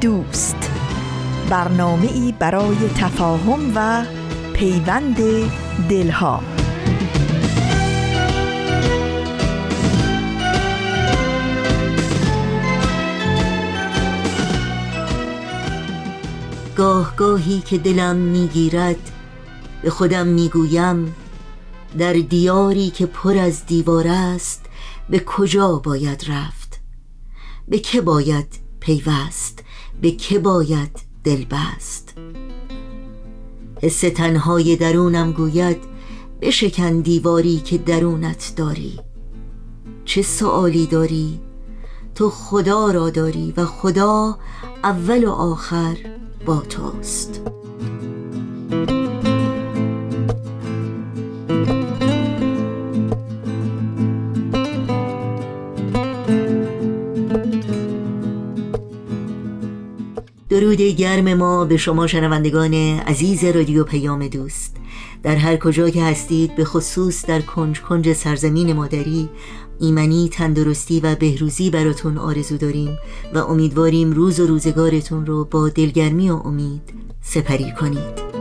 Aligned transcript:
دوست. 0.00 0.70
برنامه 1.50 2.12
ای 2.12 2.34
برای 2.38 2.76
تفاهم 2.96 3.72
و 3.74 4.04
پیوند 4.52 5.16
دلها. 5.88 6.42
گاه 16.76 17.16
گاهی 17.16 17.60
که 17.60 17.78
دلم 17.78 18.16
می‌گیرد 18.16 19.10
به 19.82 19.90
خودم 19.90 20.26
می‌گویم 20.26 21.14
در 21.98 22.12
دیاری 22.12 22.90
که 22.90 23.06
پر 23.06 23.38
از 23.38 23.66
دیوار 23.66 24.06
است 24.08 24.64
به 25.10 25.20
کجا 25.20 25.78
باید 25.84 26.24
رفت؟ 26.28 26.80
به 27.68 27.78
که 27.78 28.00
باید 28.00 28.60
پیوست؟ 28.80 29.65
به 30.00 30.10
که 30.10 30.38
باید 30.38 30.90
دل 31.24 31.44
بست 31.44 32.14
حس 33.82 34.00
تنهای 34.00 34.76
درونم 34.76 35.32
گوید 35.32 35.78
بشکن 36.40 37.00
دیواری 37.00 37.56
که 37.56 37.78
درونت 37.78 38.52
داری. 38.56 39.00
چه 40.04 40.22
سوالی 40.22 40.86
داری؟ 40.86 41.40
تو 42.14 42.30
خدا 42.30 42.90
را 42.90 43.10
داری 43.10 43.54
و 43.56 43.64
خدا 43.64 44.38
اول 44.84 45.24
و 45.24 45.30
آخر 45.30 45.96
با 46.46 46.56
توست. 46.56 47.55
درود 60.56 60.80
گرم 60.80 61.34
ما 61.34 61.64
به 61.64 61.76
شما 61.76 62.06
شنوندگان 62.06 62.74
عزیز 62.74 63.44
رادیو 63.44 63.84
پیام 63.84 64.28
دوست. 64.28 64.76
در 65.22 65.36
هر 65.36 65.56
کجا 65.56 65.90
که 65.90 66.02
هستید 66.02 66.56
به 66.56 66.64
خصوص 66.64 67.26
در 67.26 67.40
کنج 67.40 67.80
کنج 67.80 68.12
سرزمین 68.12 68.72
مادری 68.72 69.28
ایمنی 69.80 70.28
تندرستی 70.28 71.00
و 71.00 71.14
بهروزی 71.14 71.70
براتون 71.70 72.18
آرزو 72.18 72.56
داریم 72.56 72.98
و 73.34 73.38
امیدواریم 73.38 74.12
روز 74.12 74.40
و 74.40 74.46
روزگارتون 74.46 75.26
رو 75.26 75.44
با 75.44 75.68
دلگرمی 75.68 76.30
و 76.30 76.34
امید 76.34 76.82
سپری 77.22 77.72
کنید. 77.80 78.35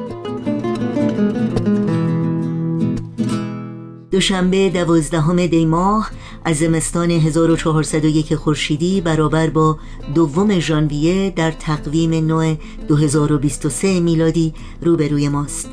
دوشنبه 4.15 4.69
دوازدهم 4.69 5.45
دی 5.47 5.65
ماه 5.65 6.11
از 6.45 6.57
زمستان 6.57 7.11
1401 7.11 8.35
خورشیدی 8.35 9.01
برابر 9.01 9.49
با 9.49 9.77
دوم 10.15 10.59
ژانویه 10.59 11.33
در 11.35 11.51
تقویم 11.51 12.13
نو 12.13 12.55
2023 12.87 13.99
میلادی 13.99 14.53
روبروی 14.81 15.29
ماست. 15.29 15.69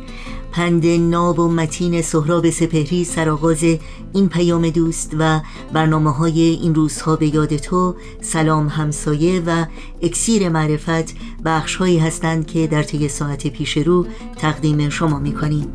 پند 0.52 0.86
ناب 0.86 1.38
و 1.38 1.48
متین 1.48 2.02
سهراب 2.02 2.50
سپهری 2.50 3.04
سرآغاز 3.04 3.64
این 4.12 4.28
پیام 4.28 4.70
دوست 4.70 5.16
و 5.18 5.40
برنامه 5.72 6.10
های 6.10 6.40
این 6.40 6.74
روزها 6.74 7.16
به 7.16 7.34
یاد 7.34 7.56
تو 7.56 7.94
سلام 8.20 8.68
همسایه 8.68 9.42
و 9.46 9.66
اکسیر 10.02 10.48
معرفت 10.48 11.14
بخش 11.44 11.80
هستند 11.80 12.46
که 12.46 12.66
در 12.66 12.82
طی 12.82 13.08
ساعت 13.08 13.46
پیش 13.46 13.76
رو 13.76 14.06
تقدیم 14.36 14.88
شما 14.88 15.18
می‌کنیم. 15.18 15.66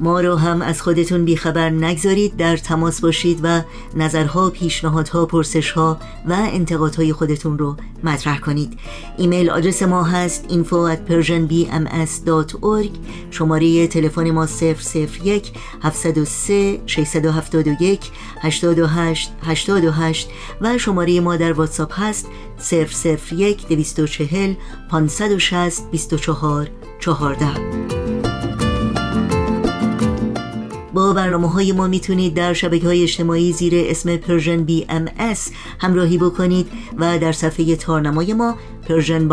ما 0.00 0.20
رو 0.20 0.36
هم 0.36 0.62
از 0.62 0.82
خودتون 0.82 1.24
بیخبر 1.24 1.70
نگذارید 1.70 2.36
در 2.36 2.56
تماس 2.56 3.00
باشید 3.00 3.40
و 3.42 3.62
نظرها، 3.94 4.50
پیشنهادها، 4.50 5.26
پرسشها 5.26 5.98
و 6.28 6.32
انتقادهای 6.32 7.12
خودتون 7.12 7.58
رو 7.58 7.76
مطرح 8.04 8.38
کنید. 8.38 8.78
ایمیل 9.18 9.50
آدرس 9.50 9.82
ما 9.82 10.04
هست 10.04 10.44
info 10.48 10.94
at 10.94 10.98
persianbms.org 11.10 12.90
شماره 13.30 13.86
تلفن 13.86 14.30
ما 14.30 14.46
001 14.46 15.52
703 15.82 16.80
671 16.86 18.10
828 18.40 19.32
828 19.42 20.28
و 20.60 20.78
شماره 20.78 21.20
ما 21.20 21.36
در 21.36 21.52
واتساپ 21.52 22.00
هست 22.00 22.28
001 23.30 23.68
240 23.68 24.54
560 24.90 25.90
24 25.90 26.70
14 27.00 27.95
با 30.96 31.12
برنامه 31.12 31.50
های 31.50 31.72
ما 31.72 31.86
می‌تونید 31.86 32.34
در 32.34 32.52
شبکه 32.52 32.86
های 32.86 33.02
اجتماعی 33.02 33.52
زیر 33.52 33.72
اسم 33.76 34.16
Persian 34.16 34.64
BMS 34.64 35.50
همراهی 35.78 36.18
بکنید 36.18 36.66
و 36.98 37.18
در 37.18 37.32
صفحه 37.32 37.76
تارنمای 37.76 38.34
ما 38.34 38.54
Persian 38.88 39.16
BMS 39.16 39.28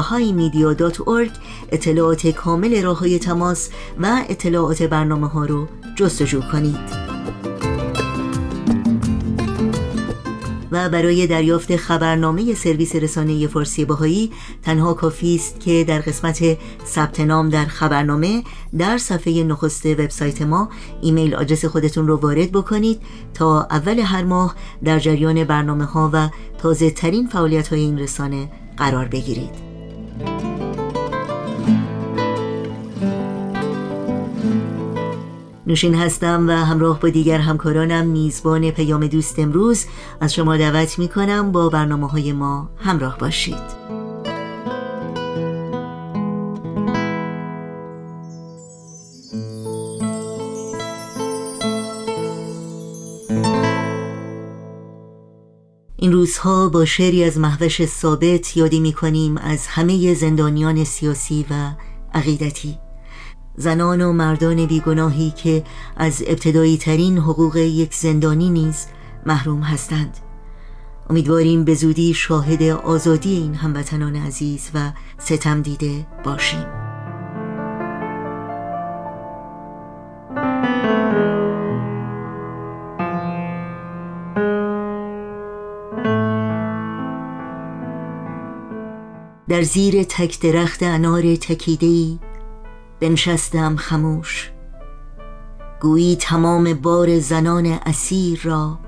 اطلاعات 1.71 2.27
کامل 2.27 2.83
راه 2.83 2.99
های 2.99 3.19
تماس 3.19 3.69
و 3.99 4.23
اطلاعات 4.29 4.83
برنامه 4.83 5.27
ها 5.27 5.45
رو 5.45 5.67
جستجو 5.95 6.41
کنید. 6.51 7.02
و 10.73 10.89
برای 10.89 11.27
دریافت 11.27 11.75
خبرنامه 11.75 12.53
سرویس 12.53 12.95
رسانه 12.95 13.47
فارسی 13.47 13.85
بهایی 13.85 14.31
تنها 14.63 14.93
کافی 14.93 15.35
است 15.35 15.59
که 15.59 15.83
در 15.87 15.99
قسمت 15.99 16.57
ثبت 16.85 17.19
نام 17.19 17.49
در 17.49 17.65
خبرنامه 17.65 18.43
در 18.77 18.97
صفحه 18.97 19.43
نخست 19.43 19.85
وبسایت 19.85 20.41
ما 20.41 20.69
ایمیل 21.01 21.35
آدرس 21.35 21.65
خودتون 21.65 22.07
رو 22.07 22.15
وارد 22.15 22.51
بکنید 22.51 23.01
تا 23.33 23.67
اول 23.71 23.99
هر 23.99 24.23
ماه 24.23 24.55
در 24.83 24.99
جریان 24.99 25.43
برنامه 25.43 25.85
ها 25.85 26.09
و 26.13 26.29
تازه 26.57 26.91
ترین 26.91 27.27
فعالیت 27.27 27.67
های 27.67 27.79
این 27.79 27.99
رسانه 27.99 28.49
قرار 28.77 29.05
بگیرید. 29.05 29.72
نوشین 35.67 35.95
هستم 35.95 36.47
و 36.47 36.51
همراه 36.51 36.99
با 36.99 37.09
دیگر 37.09 37.37
همکارانم 37.37 38.05
میزبان 38.05 38.71
پیام 38.71 39.07
دوست 39.07 39.39
امروز. 39.39 39.85
از 40.21 40.33
شما 40.33 40.57
دعوت 40.57 40.99
می 40.99 41.07
کنم 41.07 41.51
با 41.51 41.69
برنامه 41.69 42.07
های 42.07 42.33
ما 42.33 42.69
همراه 42.77 43.17
باشید. 43.17 43.83
این 55.97 56.11
روزها 56.11 56.69
با 56.69 56.85
شعری 56.85 57.23
از 57.23 57.37
محوش 57.37 57.85
ثابت 57.85 58.57
یادی 58.57 58.79
می 58.79 58.93
کنیم 58.93 59.37
از 59.37 59.67
همه 59.67 60.13
زندانیان 60.13 60.83
سیاسی 60.83 61.45
و 61.49 61.53
عقیدتی. 62.13 62.82
زنان 63.55 64.01
و 64.01 64.13
مردان 64.13 64.65
بیگناهی 64.65 65.31
که 65.31 65.63
از 65.97 66.23
ابتدایی 66.27 66.77
ترین 66.77 67.17
حقوق 67.17 67.55
یک 67.55 67.93
زندانی 67.93 68.49
نیز 68.49 68.85
محروم 69.25 69.61
هستند. 69.61 70.17
امیدواریم 71.09 71.63
به 71.63 71.75
زودی 71.75 72.13
شاهد 72.13 72.63
آزادی 72.63 73.35
این 73.35 73.55
هموطنان 73.55 74.15
عزیز 74.15 74.69
و 74.73 74.91
ستم 75.17 75.61
دیده 75.61 76.05
باشیم. 76.23 76.65
در 89.49 89.61
زیر 89.61 90.03
تک 90.03 90.39
درخت 90.39 90.83
انار 90.83 91.35
تکیدهی 91.35 92.19
بنشستم 93.03 93.75
خموش. 93.75 94.51
گویی 95.81 96.15
تمام 96.15 96.73
بار 96.73 97.19
زنان 97.19 97.65
اسیر 97.65 98.41
را 98.43 98.79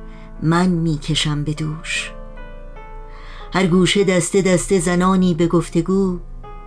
من 0.44 0.68
می‌کشم 0.68 1.44
به 1.44 1.54
دوش. 1.54 2.12
هر 3.54 3.68
گوشه 3.68 4.04
دسته 4.04 4.42
دسته 4.42 4.80
زنانی 4.80 5.34
به 5.34 5.48
گفتگو 5.48 6.20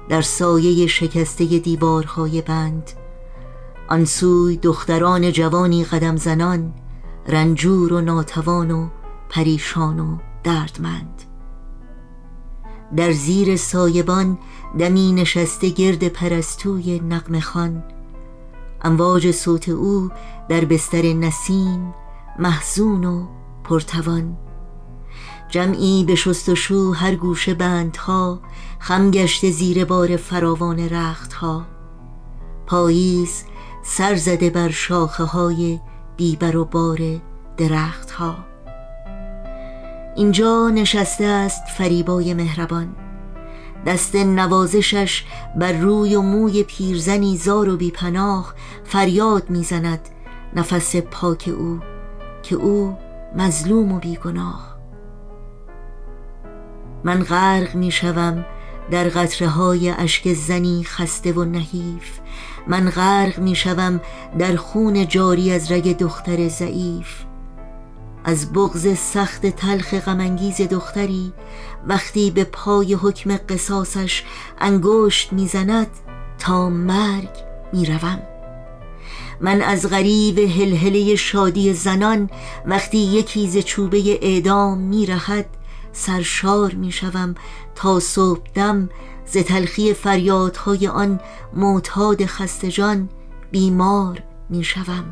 در 0.09 0.23
سایه 0.23 0.87
شکسته 0.87 1.45
دیوارهای 1.59 2.43
بند. 2.43 2.91
آنسوی 3.89 4.57
دختران 4.57 5.33
جوانی 5.33 5.85
قدم 5.85 6.17
زنان 6.17 6.75
رنجور 7.29 7.93
و 7.93 8.01
ناتوان 8.01 8.71
و 8.71 8.89
پریشان 9.29 10.01
و 10.01 10.19
دردمند. 10.45 11.23
در 12.97 13.13
زیر 13.13 13.57
سایبان 13.57 14.39
دمی 14.79 15.13
نشسته 15.13 15.69
گرد 15.69 16.09
پرستوی 16.09 17.01
نقم 17.01 17.41
خان 17.41 17.83
امواج 18.85 19.31
صوت 19.31 19.69
او 19.69 20.11
در 20.49 20.65
بستر 20.65 21.03
نسیم 21.03 21.95
محزون 22.39 23.05
و 23.05 23.27
پرتوان. 23.65 24.37
جمعی 25.49 26.05
به 26.05 26.15
شو 26.15 26.93
هر 26.93 27.15
گوشه 27.15 27.55
بندها 27.55 28.41
خم 28.79 29.11
گشته 29.11 29.51
زیر 29.51 29.85
بار 29.85 30.17
فراوان 30.17 30.89
رختها. 30.89 31.67
پاییز 32.67 33.45
سر 33.83 34.15
زده 34.15 34.51
بر 34.51 34.71
شاخه 34.71 35.25
های 35.25 35.81
بیبر 36.17 36.57
و 36.57 36.65
بار 36.65 36.99
درختها. 37.57 38.37
اینجا 40.17 40.69
نشسته 40.69 41.25
است 41.25 41.63
فریبای 41.79 42.35
مهربان. 42.35 43.08
دست 43.87 44.17
نوازشش 44.17 45.25
بر 45.57 45.73
روی 45.73 46.17
و 46.17 46.23
موی 46.23 46.63
پیرزنی 46.63 47.37
زار 47.37 47.69
و 47.69 47.77
بیپناه 47.77 48.55
فریاد 48.85 49.51
می‌زند 49.51 50.01
نفس 50.57 50.97
پاک 50.97 51.51
او 51.59 51.81
که 52.43 52.55
او 52.55 52.97
مظلوم 53.37 53.93
و 53.93 53.99
بیگناه. 53.99 54.79
من 57.05 57.23
غرق 57.23 57.75
می‌شوم 57.75 58.45
در 58.91 59.09
قطره 59.09 59.49
های 59.49 59.91
اشک 59.91 60.33
زنی 60.33 60.85
خسته 60.85 61.33
و 61.33 61.45
نحیف. 61.45 62.19
من 62.67 62.91
غرق 62.91 63.39
می‌شوم 63.39 64.01
در 64.39 64.57
خون 64.57 65.09
جاری 65.09 65.53
از 65.53 65.73
رگ 65.73 65.97
دختر 65.99 66.49
ضعیف. 66.49 67.25
از 68.25 68.53
بغز 68.53 68.99
سخت 68.99 69.47
تلخ 69.47 69.95
غمانگیز 69.95 70.61
دختری 70.61 71.33
وقتی 71.87 72.31
به 72.31 72.45
پای 72.45 72.95
حکم 72.95 73.37
قصاصش 73.37 74.23
انگشت 74.59 75.33
می‌زند 75.33 75.91
تا 76.39 76.69
مرگ 76.71 77.31
می‌روم. 77.73 78.23
من 79.41 79.63
از 79.63 79.91
غریب 79.91 80.39
هلهله 80.39 81.17
شادی 81.17 81.73
زنان 81.73 82.31
وقتی 82.67 82.99
یکی 82.99 83.49
ز 83.49 83.59
چوبه 83.59 84.19
اعدام 84.23 84.79
میرخد 84.79 85.45
سرشار 85.93 86.75
می‌شوم 86.75 87.35
تا 87.75 88.01
صبح 88.01 88.43
دم 88.55 88.89
ز 89.27 89.37
تلخی 89.37 89.95
فریادهای 89.95 90.89
آن 90.89 91.21
معتاد 91.55 92.27
خستجان 92.27 93.09
بیمار 93.51 94.23
می‌شوم. 94.51 95.05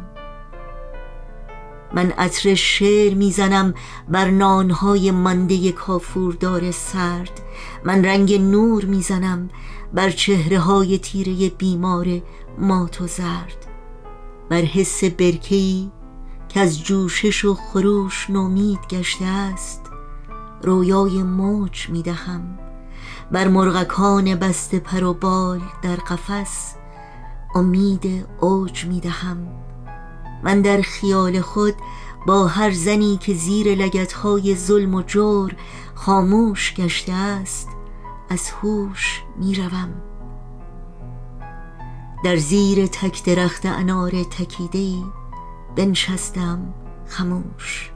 من 1.96 2.10
عطر 2.10 2.54
شعر 2.54 3.14
می‌زنم 3.14 3.74
بر 4.08 4.30
نانهای 4.30 5.10
مانده 5.10 5.72
کافوردار 5.72 6.70
سرد. 6.70 7.40
من 7.84 8.04
رنگ 8.04 8.34
نور 8.34 8.84
می‌زنم 8.84 9.50
بر 9.94 10.10
چهره 10.10 10.58
های 10.58 10.98
تیره 10.98 11.48
بیمار 11.48 12.06
مات 12.58 13.00
و 13.00 13.06
زرد. 13.06 13.66
بر 14.48 14.60
حس 14.60 15.04
برکهی 15.04 15.90
که 16.48 16.60
از 16.60 16.84
جوشش 16.84 17.44
و 17.44 17.54
خروش 17.54 18.30
نومید 18.30 18.80
گشته 18.90 19.24
است 19.24 19.82
رویای 20.62 21.22
موج 21.22 21.88
می‌دهم. 21.88 22.58
بر 23.30 23.48
مرغکان 23.48 24.34
بسته 24.34 24.78
پر 24.78 25.04
و 25.04 25.14
بال 25.14 25.60
در 25.82 25.96
قفس 25.96 26.74
امید 27.54 28.26
اوج 28.40 28.84
می‌دهم. 28.84 29.65
من 30.46 30.60
در 30.60 30.80
خیال 30.80 31.40
خود 31.40 31.74
با 32.26 32.46
هر 32.46 32.70
زنی 32.70 33.16
که 33.16 33.34
زیر 33.34 33.74
لگتهای 33.74 34.54
ظلم 34.54 34.94
و 34.94 35.02
جور 35.02 35.56
خاموش 35.94 36.74
گشته 36.74 37.12
است 37.12 37.68
از 38.30 38.50
هوش 38.50 39.22
می‌روم. 39.38 39.94
در 42.24 42.36
زیر 42.36 42.86
تک 42.86 43.24
درخت 43.24 43.66
انار 43.66 44.10
تکیده 44.10 45.04
بنشستم 45.76 46.74
خموش. 47.06 47.90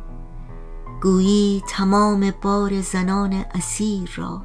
گویی 1.03 1.62
تمام 1.69 2.32
بار 2.43 2.81
زنان 2.81 3.44
اسیر 3.55 4.11
را 4.17 4.43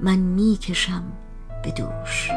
من 0.00 0.16
می‌کشم 0.16 1.12
به 1.64 1.70
دوش. 1.70 2.30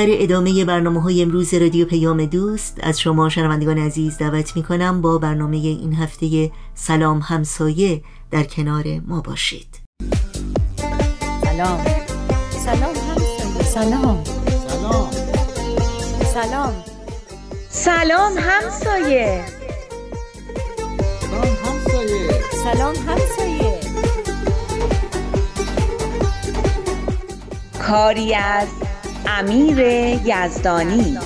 در 0.00 0.06
ادامه 0.10 0.64
برنامه 0.64 1.02
های 1.02 1.22
امروز 1.22 1.54
رادیو 1.54 1.86
پیام 1.86 2.24
دوست. 2.26 2.78
از 2.82 3.00
شما 3.00 3.28
شنوندگان 3.28 3.78
عزیز 3.78 4.18
دعوت 4.18 4.56
می 4.56 4.62
کنم 4.62 5.00
با 5.00 5.18
برنامه 5.18 5.56
این 5.56 5.94
هفته 5.94 6.50
سلام 6.74 7.18
همسایه 7.18 8.02
در 8.30 8.44
کنار 8.44 8.84
ما 9.06 9.20
باشید. 9.20 9.80
سلام. 11.44 11.84
سلام 12.50 12.94
همسایه. 13.08 13.62
سلام 13.64 14.24
سلام. 14.68 15.10
سلام. 16.34 16.74
سلام 17.68 18.32
همسایه. 18.38 19.44
سلام 21.20 21.56
همسایه. 21.64 22.30
سلام 22.64 22.94
همسایه. 22.96 23.80
کاری 27.86 28.34
از 28.34 28.68
امیر 29.38 29.78
یزدانی 30.24 31.18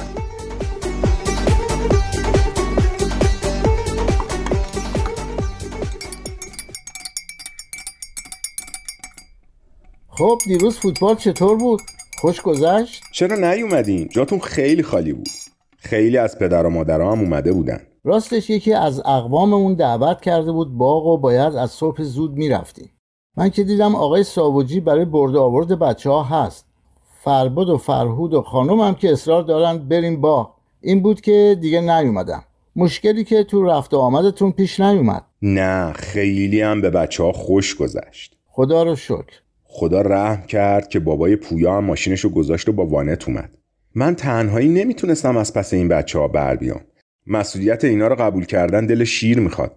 خب 10.09 10.39
دیروز 10.47 10.79
فوتبال 10.79 11.17
چطور 11.17 11.59
بود؟ 11.59 11.81
خوش 12.21 12.43
گذشت؟ 12.43 13.03
چرا 13.13 13.37
نیومدین؟ 13.37 14.09
جاتون 14.09 14.39
خیلی 14.39 14.83
خالی 14.83 15.13
بود 15.13 15.29
خیلی 15.77 16.19
از 16.19 16.39
پدر 16.39 16.67
و 16.67 16.71
مادرها 16.71 17.13
هم 17.13 17.21
اومده 17.21 17.53
بودن 17.53 17.81
راستش 18.05 18.51
یکی 18.51 18.73
از 18.73 19.01
اقواممون 19.01 19.75
دعوت 19.75 20.21
کرده 20.21 20.53
بود 20.53 20.79
باغ 20.79 21.07
و 21.07 21.19
باید 21.19 21.55
از 21.55 21.71
صبح 21.71 22.03
زود 22.03 22.33
می‌رفتیم 22.37 22.91
من 23.37 23.51
که 23.51 23.65
دیدم 23.65 23.95
آقای 23.95 24.25
ساوجی 24.25 24.81
برای 24.81 25.05
برده 25.05 25.39
آورد 25.39 25.79
بچه 25.79 26.11
ها 26.11 26.23
هست 26.23 26.74
فربد 27.25 27.69
و 27.69 27.77
فرهود 27.77 28.35
و 28.35 28.43
خانم 28.43 28.81
هم 28.81 28.95
که 28.95 29.13
اصرار 29.13 29.43
دارن 29.43 29.79
بریم 29.79 30.21
باغ 30.21 30.55
این 30.81 31.03
بود 31.03 31.21
که 31.21 31.59
دیگه 31.61 31.81
نیومدم. 31.81 32.45
مشکلی 32.77 33.25
که 33.25 33.45
تو 33.45 33.63
رفت 33.63 33.95
و 33.95 33.99
آمدتون 33.99 34.53
پیش 34.53 34.81
نیومد. 34.81 35.25
نه 35.43 35.93
خیلی 35.93 36.61
هم 36.61 36.81
به 36.81 36.91
بچه 36.91 37.23
ها 37.23 37.33
خوش 37.33 37.75
گذشت. 37.75 38.37
خدا 38.47 38.83
رو 38.83 38.97
شکر. 38.97 39.41
خدا 39.65 40.01
رحم 40.01 40.47
کرد 40.47 40.89
که 40.89 41.01
بابای 41.01 41.37
پویا 41.37 41.77
هم 41.77 41.85
ماشینشو 41.85 42.29
گذاشت 42.29 42.69
و 42.69 42.73
با 42.73 42.87
وانت 42.87 43.29
اومد. 43.29 43.51
من 43.95 44.15
تنهایی 44.15 44.69
نمی‌تونستم 44.69 45.37
از 45.37 45.53
پس 45.53 45.75
این 45.75 45.89
بچه 45.89 46.19
ها 46.19 46.29
بر 46.29 46.57
بیام. 46.57 46.81
مسئولیت 47.27 47.85
اینا 47.85 48.09
رو 48.09 48.15
قبول 48.15 48.45
کردن 48.45 48.87
دل 48.87 49.05
شیر 49.05 49.41
می‌خواد. 49.41 49.73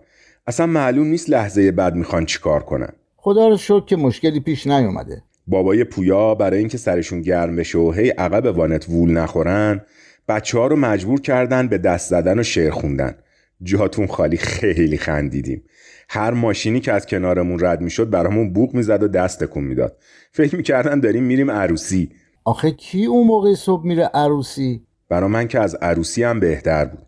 اصلا 0.48 0.66
معلوم 0.66 1.08
نیست 1.08 1.30
لحظه 1.30 1.72
بعد 1.72 1.96
می‌خوان 1.96 2.26
چیکار 2.26 2.64
کنن. 2.64 2.94
خدا 3.18 3.48
رو 3.48 3.58
شکر 3.58 3.86
که 3.86 3.96
مشکلی 3.96 4.40
پیش 4.40 4.68
نیومده. 4.68 5.24
بابای 5.48 5.84
پویا 5.84 6.36
برای 6.36 6.60
اینکه 6.60 6.78
سرشون 6.78 7.22
گرم 7.22 7.56
بشه 7.56 7.78
و 7.78 7.92
هی 7.92 8.10
عقب 8.10 8.58
وانت 8.58 8.90
وول 8.90 9.12
نخورن 9.12 9.82
بچه 10.28 10.58
ها 10.58 10.68
رو 10.68 10.76
مجبور 10.76 11.22
کردن 11.22 11.68
به 11.68 11.78
دست 11.78 12.10
زدن 12.10 12.40
و 12.40 12.44
شعر 12.44 12.72
خوندن. 12.72 13.16
جاتون 13.64 14.08
خالی 14.08 14.38
خیلی 14.38 14.98
خندیدیم. 14.98 15.64
هر 16.10 16.32
ماشینی 16.32 16.80
که 16.80 16.92
از 16.92 17.06
کنارمون 17.06 17.60
رد 17.66 17.82
می‌شد 17.82 18.10
برامون 18.10 18.54
بوق 18.54 18.74
می‌زد 18.74 19.04
و 19.04 19.08
دست 19.08 19.44
تکون 19.44 19.64
می‌داد. 19.64 19.98
فکر 20.32 20.56
می‌کردم 20.56 21.00
داریم 21.00 21.24
میریم 21.24 21.52
عروسی. 21.52 22.12
آخه 22.46 22.72
کی 22.72 23.06
اون 23.06 23.28
موقع 23.28 23.54
صبح 23.54 23.86
میره 23.86 24.10
عروسی؟ 24.14 24.82
برا 25.10 25.28
من 25.28 25.48
که 25.48 25.60
از 25.60 25.76
عروسی 25.76 26.24
هم 26.24 26.40
بهتر 26.40 26.86
بود. 26.86 27.08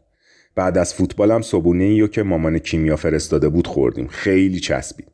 بعد 0.55 0.77
از 0.77 0.93
فوتبالم 0.93 1.41
صبونه 1.41 1.83
ایو 1.83 2.07
که 2.07 2.23
مامان 2.23 2.59
کیمیا 2.59 2.95
فرستاده 2.95 3.49
بود 3.49 3.67
خوردیم. 3.67 4.07
خیلی 4.07 4.59
چسبید. 4.59 5.07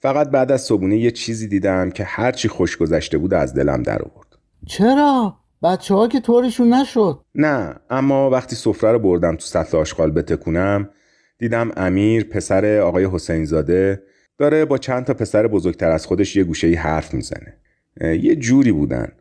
فقط 0.00 0.30
بعد 0.30 0.52
از 0.52 0.62
صبونه 0.62 0.98
یه 0.98 1.10
چیزی 1.10 1.48
دیدم 1.48 1.90
که 1.90 2.04
هرچی 2.04 2.48
خوش 2.48 2.76
گذشته 2.76 3.18
بود 3.18 3.34
از 3.34 3.54
دلم 3.54 3.82
در 3.82 4.02
آورد. 4.02 4.28
چرا؟ 4.66 5.36
بچه 5.62 5.94
ها 5.94 6.08
که 6.08 6.20
طورشون 6.20 6.74
نشد. 6.74 7.20
نه 7.34 7.74
اما 7.90 8.30
وقتی 8.30 8.56
سفره 8.56 8.92
رو 8.92 8.98
بردم 8.98 9.36
تو 9.36 9.46
سطل 9.46 9.76
آشغال 9.76 10.10
بتکونم 10.10 10.90
دیدم 11.38 11.70
امیر 11.76 12.24
پسر 12.24 12.78
آقای 12.78 13.08
حسین 13.12 13.44
زاده 13.44 14.02
داره 14.38 14.64
با 14.64 14.78
چند 14.78 15.04
تا 15.04 15.14
پسر 15.14 15.46
بزرگتر 15.46 15.90
از 15.90 16.06
خودش 16.06 16.36
یه 16.36 16.44
گوشه 16.44 16.66
ای 16.66 16.74
حرف 16.74 17.14
می‌زنه. 17.14 17.56
یه 18.00 18.36
جوری 18.36 18.72
بودن. 18.72 19.12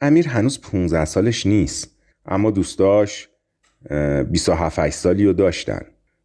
امیر 0.00 0.28
هنوز 0.28 0.60
15 0.60 1.04
سالش 1.04 1.46
نیست 1.46 1.90
اما 2.26 2.50
دوستاش 2.50 3.28
27 4.30 4.90
سالی 4.90 5.24
رو 5.26 5.32
داشتن. 5.32 5.80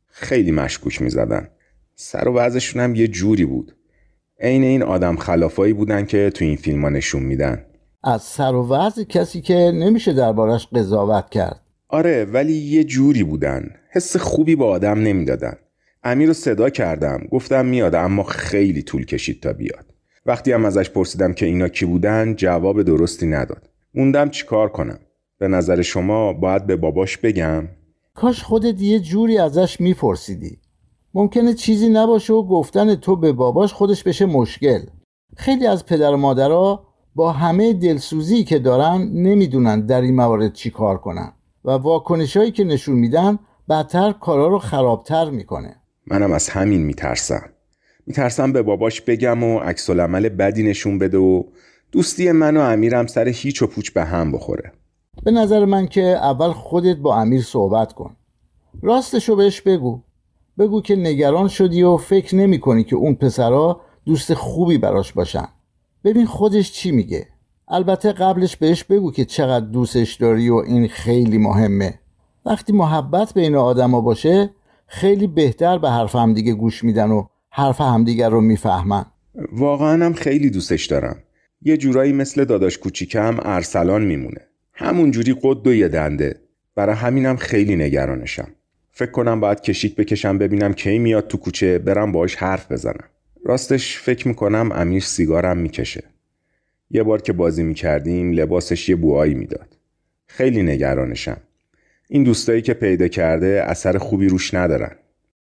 خیلی 0.07 0.51
مشکوک 0.51 1.01
می 1.01 1.09
زدن 1.09 1.47
سر 1.95 2.27
و 2.27 2.33
وضعشون 2.33 2.81
هم 2.81 2.95
یه 2.95 3.07
جوری 3.07 3.45
بود. 3.45 3.75
عین 4.41 4.63
این 4.63 4.83
آدم 4.83 5.15
خلافایی 5.15 5.73
بودن 5.73 6.05
که 6.05 6.29
تو 6.29 6.45
این 6.45 6.55
فیلم 6.55 6.81
ها 6.81 6.89
نشون 6.89 7.23
میدن. 7.23 7.65
از 8.03 8.21
سر 8.21 8.55
و 8.55 8.67
وضع 8.67 9.03
کسی 9.03 9.41
که 9.41 9.53
نمیشه 9.53 10.13
دربارش 10.13 10.67
قضاوت 10.67 11.29
کرد. 11.29 11.61
آره 11.87 12.25
ولی 12.25 12.53
یه 12.53 12.83
جوری 12.83 13.23
بودن. 13.23 13.69
حس 13.91 14.17
خوبی 14.17 14.55
با 14.55 14.69
آدم 14.69 14.99
نمی‌دادن. 14.99 15.53
امیر 16.03 16.27
رو 16.27 16.33
صدا 16.33 16.69
کردم. 16.69 17.27
گفتم 17.31 17.65
میاد 17.65 17.95
اما 17.95 18.23
خیلی 18.23 18.81
طول 18.81 19.05
کشید 19.05 19.41
تا 19.41 19.53
بیاد. 19.53 19.85
وقتی 20.25 20.51
هم 20.51 20.65
ازش 20.65 20.89
پرسیدم 20.89 21.33
که 21.33 21.45
اینا 21.45 21.67
کی 21.67 21.85
بودن 21.85 22.35
جواب 22.35 22.81
درستی 22.81 23.27
نداد. 23.27 23.69
موندم 23.93 24.29
چیکار 24.29 24.69
کنم. 24.69 24.99
به 25.37 25.47
نظر 25.47 25.81
شما 25.81 26.33
باید 26.33 26.65
به 26.65 26.75
باباش 26.75 27.17
بگم؟ 27.17 27.67
کاش 28.13 28.43
خودت 28.43 28.81
یه 28.81 28.99
جوری 28.99 29.37
ازش 29.37 29.81
میپرسیدی. 29.81 30.60
ممکنه 31.13 31.53
چیزی 31.53 31.89
نباشه 31.89 32.33
و 32.33 32.43
گفتن 32.43 32.95
تو 32.95 33.15
به 33.15 33.31
باباش 33.31 33.73
خودش 33.73 34.03
بشه 34.03 34.25
مشکل. 34.25 34.79
خیلی 35.37 35.67
از 35.67 35.85
پدر 35.85 36.13
و 36.13 36.17
مادرها 36.17 36.87
با 37.15 37.31
همه 37.31 37.73
دلسوزی 37.73 38.43
که 38.43 38.59
دارن 38.59 39.01
نمی‌دونن 39.01 39.85
در 39.85 40.01
این 40.01 40.15
موارد 40.15 40.53
چی 40.53 40.69
کار 40.69 40.97
کنن 40.97 41.33
و 41.65 41.71
واکنش 41.71 42.37
هایی 42.37 42.51
که 42.51 42.63
نشون 42.63 42.95
میدن 42.95 43.39
بدتر 43.69 44.11
کارا 44.11 44.47
رو 44.47 44.59
خرابتر 44.59 45.29
می‌کنه. 45.29 45.75
منم 46.07 46.31
از 46.31 46.49
همین 46.49 46.81
میترسم. 46.81 47.49
میترسم 48.07 48.53
به 48.53 48.61
باباش 48.61 49.01
بگم 49.01 49.43
و 49.43 49.59
عکس 49.59 49.89
العمل 49.89 50.29
بدی 50.29 50.63
نشون 50.63 50.99
بده 50.99 51.17
و 51.17 51.43
دوستی 51.91 52.31
من 52.31 52.57
و 52.57 52.59
امیرم 52.59 53.07
سر 53.07 53.27
هیچ 53.27 53.61
و 53.61 53.67
پوچ 53.67 53.89
به 53.89 54.03
هم 54.03 54.31
بخوره. 54.31 54.71
به 55.23 55.31
نظر 55.31 55.65
من 55.65 55.87
که 55.87 56.01
اول 56.01 56.51
خودت 56.51 56.97
با 56.97 57.15
امیر 57.15 57.41
صحبت 57.41 57.93
کن. 57.93 58.15
راستشو 58.81 59.35
بهش 59.35 59.61
بگو. 59.61 60.01
بگو 60.59 60.81
که 60.81 60.95
نگران 60.95 61.47
شدی 61.47 61.83
و 61.83 61.97
فکر 61.97 62.35
نمی 62.35 62.59
کنی 62.59 62.83
که 62.83 62.95
اون 62.95 63.15
پسرا 63.15 63.81
دوست 64.05 64.33
خوبی 64.33 64.77
براش 64.77 65.13
باشن. 65.13 65.47
ببین 66.03 66.25
خودش 66.25 66.71
چی 66.71 66.91
میگه. 66.91 67.27
البته 67.67 68.11
قبلش 68.11 68.55
بهش 68.55 68.83
بگو 68.83 69.11
که 69.11 69.25
چقدر 69.25 69.65
دوستش 69.65 70.15
داری 70.15 70.49
و 70.49 70.55
این 70.55 70.87
خیلی 70.87 71.37
مهمه. 71.37 71.99
وقتی 72.45 72.73
محبت 72.73 73.33
بین 73.33 73.55
آدما 73.55 74.01
باشه 74.01 74.49
خیلی 74.87 75.27
بهتر 75.27 75.77
به 75.77 75.89
حرف 75.89 76.15
همدیگه 76.15 76.53
گوش 76.53 76.83
میدن 76.83 77.11
و 77.11 77.25
حرف 77.49 77.81
همدیگر 77.81 78.29
رو 78.29 78.41
می‌فهمن. 78.41 79.05
واقعا 79.53 80.05
هم 80.05 80.13
خیلی 80.13 80.49
دوستش 80.49 80.85
دارم. 80.85 81.15
یه 81.61 81.77
جورایی 81.77 82.13
مثل 82.13 82.45
داداش 82.45 82.77
کوچیکم 82.77 83.37
ارسلان 83.41 84.05
میمونه. 84.05 84.41
همون 84.73 85.11
جوری 85.11 85.35
قد 85.43 85.67
و 85.67 85.73
یه 85.73 85.87
دنده. 85.87 86.39
برای 86.75 86.95
همینم 86.95 87.35
خیلی 87.35 87.75
نگرانشم. 87.75 88.47
فکر 89.01 89.11
کنم 89.11 89.39
باید 89.39 89.61
کشیک 89.61 89.95
بکشم 89.95 90.37
ببینم 90.37 90.73
کی 90.73 90.99
میاد 90.99 91.27
تو 91.27 91.37
کوچه 91.37 91.77
برم 91.79 92.11
باهاش 92.11 92.35
حرف 92.35 92.71
بزنم. 92.71 93.09
راستش 93.45 93.97
فکر 93.97 94.27
می‌کنم 94.27 94.71
امیر 94.73 95.01
سیگارم 95.01 95.57
می‌کشه. 95.57 96.03
یه 96.91 97.03
بار 97.03 97.21
که 97.21 97.33
بازی 97.33 97.63
می‌کردیم 97.63 98.31
لباسش 98.31 98.89
یه 98.89 98.95
بوهایی 98.95 99.33
می‌داد. 99.33 99.77
خیلی 100.27 100.63
نگرانشم. 100.63 101.37
این 102.09 102.23
دوستایی 102.23 102.61
که 102.61 102.73
پیدا 102.73 103.07
کرده 103.07 103.63
اثر 103.65 103.97
خوبی 103.97 104.27
روش 104.27 104.53
ندارن. 104.53 104.95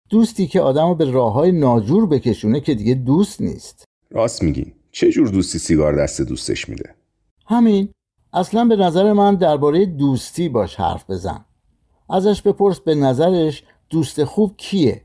دوستی 0.09 0.47
که 0.47 0.61
آدمو 0.61 0.95
به 0.95 1.11
راه 1.11 1.33
های 1.33 1.51
ناجور 1.51 2.07
بکشونه 2.07 2.59
که 2.59 2.75
دیگه 2.75 2.93
دوست 2.93 3.41
نیست. 3.41 3.85
راست 4.11 4.43
میگین. 4.43 4.71
چه 4.91 5.11
جور 5.11 5.27
دوستی 5.27 5.59
سیگار 5.59 6.03
دست 6.03 6.21
دوستش 6.21 6.69
میده؟ 6.69 6.95
همین. 7.47 7.89
اصلا 8.33 8.65
به 8.65 8.75
نظر 8.75 9.13
من 9.13 9.35
درباره 9.35 9.85
دوستی 9.85 10.49
باش 10.49 10.75
حرف 10.75 11.09
بزن. 11.09 11.45
ازش 12.09 12.41
بپرس 12.41 12.79
به 12.79 12.95
نظرش 12.95 13.63
دوست 13.89 14.23
خوب 14.23 14.57
کیه. 14.57 15.01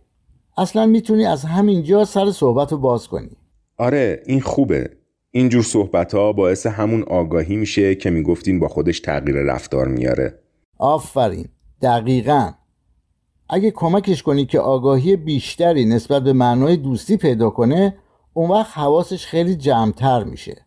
اصلا 0.57 0.87
می‌تونی 0.87 1.27
از 1.27 1.45
همینجا 1.45 2.05
سر 2.05 2.31
صحبت 2.31 2.73
رو 2.73 2.79
باز 2.79 3.09
کنی. 3.09 3.37
آره 3.79 4.23
این 4.27 4.41
خوبه. 4.41 4.91
اینجور 5.31 5.63
صحبت 5.63 6.15
ها 6.15 6.33
باعث 6.33 6.67
همون 6.67 7.03
آگاهی 7.03 7.57
میشه 7.57 7.95
که 7.95 8.11
می‌گفتین 8.11 8.61
با 8.61 8.69
خودش 8.69 9.01
تغییر 9.01 9.37
رفتار 9.37 9.89
میاره. 9.89 10.39
آفرین. 10.79 11.49
دقیقا. 11.83 12.51
اگه 13.49 13.71
کمکش 13.71 14.23
کنی 14.23 14.47
که 14.47 14.61
آگاهی 14.61 15.17
بیشتری 15.17 15.85
نسبت 15.85 16.23
به 16.23 16.33
معنای 16.33 16.77
دوستی 16.77 17.17
پیدا 17.17 17.51
کنه 17.51 17.95
اون 18.33 18.51
وقت 18.51 18.79
حواسش 18.79 19.27
خیلی 19.27 19.57
جمعتر 19.57 20.25
میشه. 20.25 20.67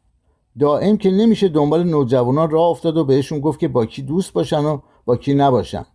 دائم 0.60 0.98
که 0.98 1.12
نمیشه 1.12 1.48
دنبال 1.48 1.84
نوجوانان 1.84 2.50
راه 2.50 2.70
افتاد 2.70 2.98
و 2.98 3.06
بهشون 3.06 3.40
گفت 3.40 3.60
که 3.60 3.68
با 3.68 3.86
کی 3.86 4.02
دوست 4.02 4.34
باشن 4.34 4.66
و 4.66 4.80
با 5.06 5.18
کی 5.18 5.34
نباشن. 5.34 5.86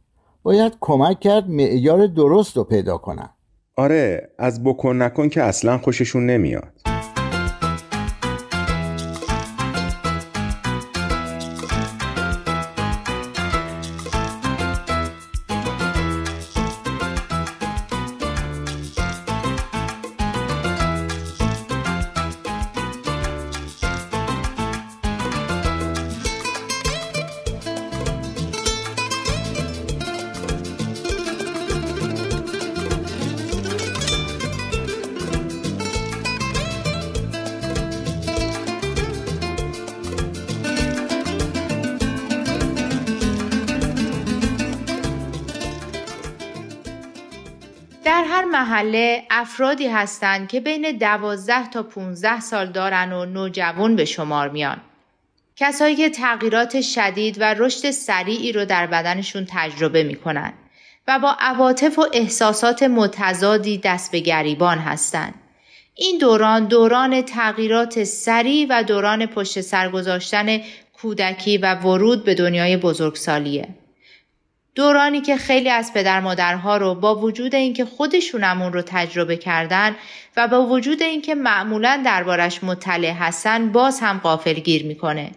باید 0.42 0.72
کمک 0.80 1.20
کرد 1.20 1.49
معیار 1.49 2.06
درست 2.06 2.56
رو 2.56 2.64
پیدا 2.64 2.99
کنن. 2.99 3.30
آره 3.76 4.30
از 4.38 4.64
بکن 4.64 5.02
نکن 5.02 5.28
که 5.28 5.42
اصلا 5.42 5.78
خوششون 5.78 6.26
نمیاد. 6.26 6.91
افرادی 49.52 49.88
هستند 49.88 50.49
که 50.49 50.61
بین 50.61 50.99
دوازده 50.99 51.71
تا 51.71 51.82
15 51.82 52.40
سال 52.40 52.66
دارن 52.66 53.12
و 53.12 53.25
نوجوان 53.25 53.97
به 53.97 54.04
شمار 54.04 54.49
میان. 54.49 54.80
کسایی 55.56 55.97
که 55.97 56.11
تغییرات 56.11 56.80
شدید 56.80 57.37
و 57.40 57.54
رشد 57.54 57.90
سریعی 57.90 58.52
رو 58.52 58.64
در 58.64 58.87
بدنشون 58.87 59.47
تجربه 59.50 60.02
می‌کنن 60.02 60.52
و 61.09 61.18
با 61.18 61.37
عواطف 61.40 61.99
و 61.99 62.06
احساسات 62.12 62.82
متضادی 62.82 63.78
دست 63.78 64.12
به 64.12 64.21
گریبان 64.21 64.78
هستند. 64.78 65.35
این 65.94 66.18
دوران 66.18 66.64
دوران 66.64 67.23
تغییرات 67.23 68.04
سریع 68.04 68.66
و 68.71 68.82
دوران 68.82 69.26
پشت 69.26 69.61
سر 69.61 69.88
گذاشتن 69.88 70.61
کودکی 70.92 71.59
و 71.59 71.75
ورود 71.75 72.25
به 72.25 72.35
دنیای 72.35 72.76
بزرگسالیه. 72.76 73.68
دورانی 74.74 75.20
که 75.20 75.36
خیلی 75.36 75.70
از 75.70 75.92
پدر 75.94 76.20
مادرها 76.20 76.76
رو 76.76 76.94
با 76.94 77.14
وجود 77.14 77.54
اینکه 77.54 77.84
خودشون 77.84 78.44
رو 78.44 78.82
تجربه 78.82 79.36
کردن 79.36 79.96
و 80.36 80.48
با 80.48 80.66
وجود 80.66 81.02
اینکه 81.02 81.34
معمولا 81.34 82.02
دربارش 82.04 82.64
مطلع 82.64 83.12
هستن 83.12 83.72
باز 83.72 84.00
هم 84.00 84.18
غافلگیر 84.18 84.84
می‌کنه. 84.84 85.30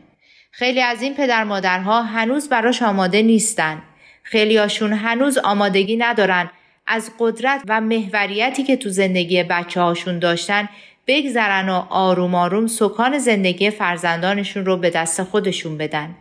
خیلی 0.52 0.82
از 0.82 1.02
این 1.02 1.14
پدر 1.14 1.44
مادرها 1.44 2.02
هنوز 2.02 2.50
براش 2.50 2.82
آماده 2.82 3.22
نیستن. 3.22 3.82
خیلی 4.24 4.58
هاشون 4.58 4.94
هنوز 4.94 5.38
آمادگی 5.38 5.98
ندارن 5.98 6.50
از 6.88 7.12
قدرت 7.20 7.62
و 7.68 7.82
محوریتی 7.82 8.64
که 8.64 8.76
تو 8.76 8.90
زندگی 8.90 9.44
بچه 9.44 9.82
هاشون 9.82 10.20
داشتن 10.20 10.70
بگذرن 11.08 11.70
و 11.70 11.84
آروم 11.90 12.36
آروم 12.36 12.68
سکان 12.68 13.18
زندگی 13.18 13.70
فرزندانشون 13.70 14.66
رو 14.66 14.78
به 14.78 14.90
دست 14.90 15.24
خودشون 15.24 15.78
بدن. 15.78 16.16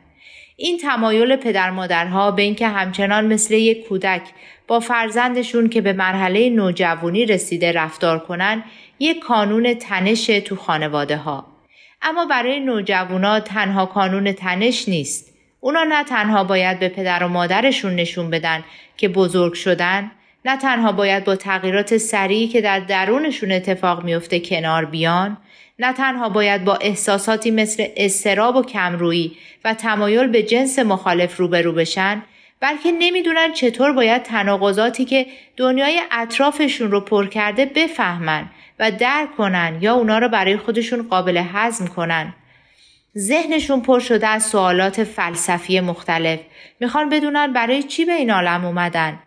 این 0.57 0.79
تمایل 0.79 1.37
پدر 1.37 1.71
مادرها 1.71 2.31
به 2.31 2.43
اینکه 2.43 2.69
همچنان 2.69 3.27
مثل 3.27 3.55
یک 3.55 3.89
کودک 3.89 4.23
با 4.69 4.81
فرزندشون 4.81 5.69
که 5.69 5.81
به 5.81 5.93
مرحله 5.93 6.51
نوجوانی 6.51 7.27
رسیده 7.27 7.73
رفتار 7.73 8.19
کنن 8.19 8.65
یک 8.99 9.19
کانون 9.19 9.75
تنش 9.75 10.27
تو 10.27 10.57
خانواده 10.57 11.17
ها. 11.17 11.47
اما 12.03 12.27
برای 12.27 12.61
نوجوانا 12.61 13.41
تنها 13.41 13.87
کانون 13.87 14.33
تنش 14.33 14.89
نیست. 14.89 15.35
اونا 15.61 15.85
نه 15.85 16.05
تنها 16.05 16.45
باید 16.45 16.79
به 16.79 16.89
پدر 16.89 17.25
و 17.25 17.29
مادرشون 17.29 17.95
نشون 17.95 18.31
بدن 18.31 18.65
که 18.97 19.09
بزرگ 19.09 19.55
شدن 19.55 20.11
نه 20.45 20.57
تنها 20.57 20.93
باید 20.93 21.25
با 21.25 21.37
تغییرات 21.37 21.97
سریعی 21.97 22.49
که 22.49 22.61
در 22.61 22.81
درونشون 22.81 23.53
اتفاق 23.53 24.05
میفته 24.05 24.41
کنار 24.41 24.85
بیان 24.85 25.37
نه 25.79 25.93
تنها 25.93 26.29
باید 26.29 26.65
با 26.65 26.77
احساساتی 26.77 27.51
مثل 27.51 27.87
استراب 27.97 28.57
و 28.57 28.63
کمرویی 28.63 29.37
و 29.65 29.75
تمایل 29.75 30.27
به 30.27 30.43
جنس 30.43 30.79
مخالف 30.79 31.37
روبرو 31.37 31.73
بشن 31.73 32.23
بلکه 32.61 32.93
نمی‌دونن 32.93 33.53
چطور 33.53 33.93
باید 33.93 34.23
تناقضاتی 34.23 35.05
که 35.05 35.27
دنیای 35.57 36.01
اطرافشون 36.11 36.91
رو 36.91 37.01
پر 37.01 37.27
کرده 37.27 37.67
بفهمن 37.67 38.51
و 38.79 38.91
درک 38.91 39.37
کنن 39.37 39.79
یا 39.81 39.95
اونا 39.95 40.19
رو 40.19 40.29
برای 40.29 40.57
خودشون 40.57 41.09
قابل 41.09 41.43
هضم 41.53 41.87
کنن 41.87 42.35
ذهنشون 43.19 43.81
پر 43.81 44.01
شده 44.01 44.27
از 44.27 44.43
سوالات 44.43 45.05
فلسفی 45.05 45.81
مختلف. 45.81 46.41
می‌خوان 46.81 47.09
بدونن 47.09 47.53
برای 47.53 47.83
چی 47.83 48.05
به 48.05 48.13
این 48.13 48.31
عالم 48.31 48.65
اومدن. 48.65 49.19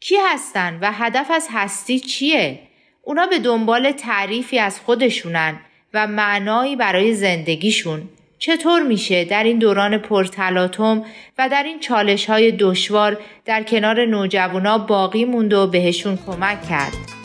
کی 0.00 0.16
هستن 0.32 0.78
و 0.80 0.92
هدف 0.92 1.30
از 1.30 1.48
هستی 1.52 2.00
چیه؟ 2.00 2.58
اونا 3.02 3.26
به 3.26 3.38
دنبال 3.38 3.92
تعریفی 3.92 4.58
از 4.58 4.80
خودشونن 4.80 5.60
و 5.94 6.06
معنایی 6.06 6.76
برای 6.76 7.14
زندگیشون. 7.14 8.02
چطور 8.38 8.82
میشه 8.82 9.24
در 9.24 9.44
این 9.44 9.58
دوران 9.58 9.98
پرتلاتم 9.98 11.04
و 11.38 11.48
در 11.48 11.62
این 11.62 11.80
چالش 11.80 12.26
های 12.26 12.52
دشوار 12.52 13.18
در 13.44 13.62
کنار 13.62 14.06
نوجوانا 14.06 14.78
باقی 14.78 15.24
موند 15.24 15.52
و 15.52 15.66
بهشون 15.66 16.18
کمک 16.26 16.68
کرد؟ 16.68 17.23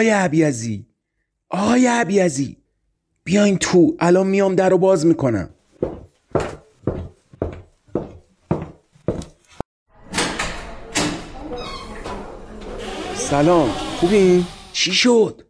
آقای 0.00 0.10
عبیزی 0.10 0.86
آقای 1.50 1.86
عبیزی. 1.86 2.56
بیاین 3.24 3.58
تو 3.58 3.94
الان 3.98 4.26
میام 4.26 4.54
در 4.54 4.68
رو 4.68 4.78
باز 4.78 5.06
می‌کنم. 5.06 5.50
سلام 13.14 13.68
خوبین؟ 13.68 14.44
چی 14.72 14.92
شد؟ 14.92 15.42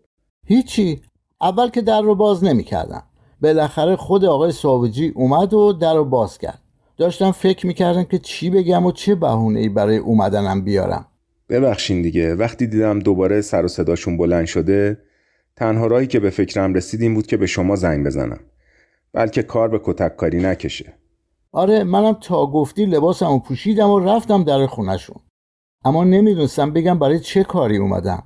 هیچی 0.46 1.02
اول 1.40 1.70
که 1.70 1.82
در 1.82 2.00
رو 2.02 2.14
باز 2.14 2.44
نمی‌کردم. 2.44 3.02
بالاخره 3.42 3.96
خود 3.96 4.24
آقای 4.24 4.52
ساوجی 4.52 5.12
اومد 5.14 5.54
و 5.54 5.72
در 5.72 5.94
رو 5.94 6.04
باز 6.04 6.38
کرد. 6.38 6.62
داشتم 6.96 7.32
فکر 7.32 7.66
می‌کردم 7.66 8.04
که 8.04 8.18
چی 8.18 8.50
بگم 8.50 8.86
و 8.86 8.92
چه 8.92 9.14
بهونه 9.14 9.60
ای 9.60 9.68
برای 9.68 9.96
اومدنم 9.96 10.64
بیارم. 10.64 11.06
ببخشین 11.50 12.02
دیگه. 12.02 12.34
وقتی 12.34 12.66
دیدم 12.66 12.98
دوباره 12.98 13.40
سر 13.40 13.64
و 13.64 13.68
صداشون 13.68 14.16
بلند 14.16 14.46
شده 14.46 14.98
تنها 15.56 15.86
راهی 15.86 16.06
که 16.06 16.20
به 16.20 16.30
فکرم 16.30 16.74
رسید 16.74 17.02
این 17.02 17.14
بود 17.14 17.26
که 17.26 17.36
به 17.36 17.46
شما 17.46 17.76
زنگ 17.76 18.06
بزنم. 18.06 18.40
بلکه 19.12 19.42
کار 19.42 19.68
به 19.68 19.80
کتک 19.84 20.16
کاری 20.16 20.38
نکشه. 20.38 20.94
آره 21.52 21.84
منم 21.84 22.12
تا 22.12 22.46
گفتی 22.46 22.86
لباسمو 22.86 23.38
پوشیدم 23.38 23.90
و 23.90 23.98
رفتم 23.98 24.44
در 24.44 24.66
خونشون 24.66 25.16
اما 25.84 26.04
نمی‌دونستم 26.04 26.72
بگم 26.72 26.98
برای 26.98 27.20
چه 27.20 27.44
کاری 27.44 27.76
اومدم. 27.76 28.22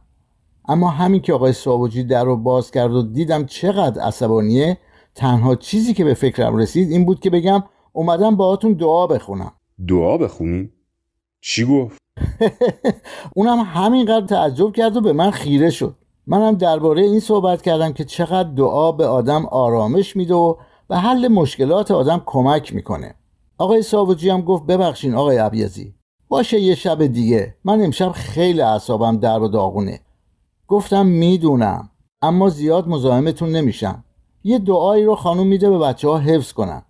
اما 0.69 0.91
همین 0.91 1.21
که 1.21 1.33
آقای 1.33 1.53
ساوجی 1.53 2.05
در 2.05 2.25
رو 2.25 2.37
باز 2.37 2.71
کرد 2.71 2.93
و 2.93 3.03
دیدم 3.03 3.45
چقدر 3.45 4.03
عصبانیه 4.03 4.79
تنها 5.15 5.55
چیزی 5.55 5.95
که 5.95 6.05
به 6.05 6.15
فکرم 6.15 6.57
رسید 6.57 6.91
این 6.91 7.05
بود 7.05 7.21
که 7.21 7.31
بگم 7.31 7.65
اومدم 7.93 8.37
باهاتون 8.37 8.73
دعا 8.73 9.07
بخونم. 9.07 9.53
دعا 9.89 10.19
بخونین؟ 10.19 10.71
چی 11.41 11.65
گفت؟ 11.65 12.04
اونم 13.37 13.59
همینقدر 13.59 14.27
تعجب 14.27 14.73
کرد 14.73 14.97
و 14.97 15.01
به 15.01 15.13
من 15.13 15.31
خیره 15.31 15.71
شد. 15.71 15.95
منم 16.27 16.55
درباره 16.55 17.03
این 17.03 17.21
صحبت 17.21 17.63
کردم 17.63 17.93
که 17.93 18.05
چقدر 18.05 18.49
دعا 18.49 18.93
به 18.93 19.07
آدم 19.07 19.47
آرامش 19.47 20.17
میده 20.17 20.35
و 20.35 20.55
به 20.89 20.97
حل 20.97 21.29
مشکلات 21.29 21.91
آدم 21.91 22.23
کمک 22.27 22.75
می‌کنه. 22.75 23.15
آقای 23.59 23.83
ساوجی 23.83 24.31
هم 24.31 24.41
گفت 24.41 24.67
ببخشین 24.67 25.15
آقای 25.15 25.37
عبیزی 25.37 25.95
باشه 26.29 26.61
یه 26.61 26.75
شب 26.75 27.07
دیگه. 27.07 27.55
من 27.65 27.85
امشب 27.85 28.13
خیلی 28.13 28.61
اعصابم 28.61 29.17
در 29.17 29.43
و 29.43 29.49
داغونه. 29.49 30.01
گفتم 30.69 31.07
می‌دونم 31.07 31.91
اما 32.23 32.49
زیاد 32.49 32.89
مزاحمتون 32.89 33.49
نمیشم. 33.49 34.05
یه 34.45 34.59
دعایی 34.59 35.05
رو 35.05 35.15
خانم 35.15 35.47
میده 35.47 35.71
به 35.71 35.79
بچه 35.79 36.09
ها 36.09 36.19
حفظ 36.19 36.53
کنن. 36.53 36.83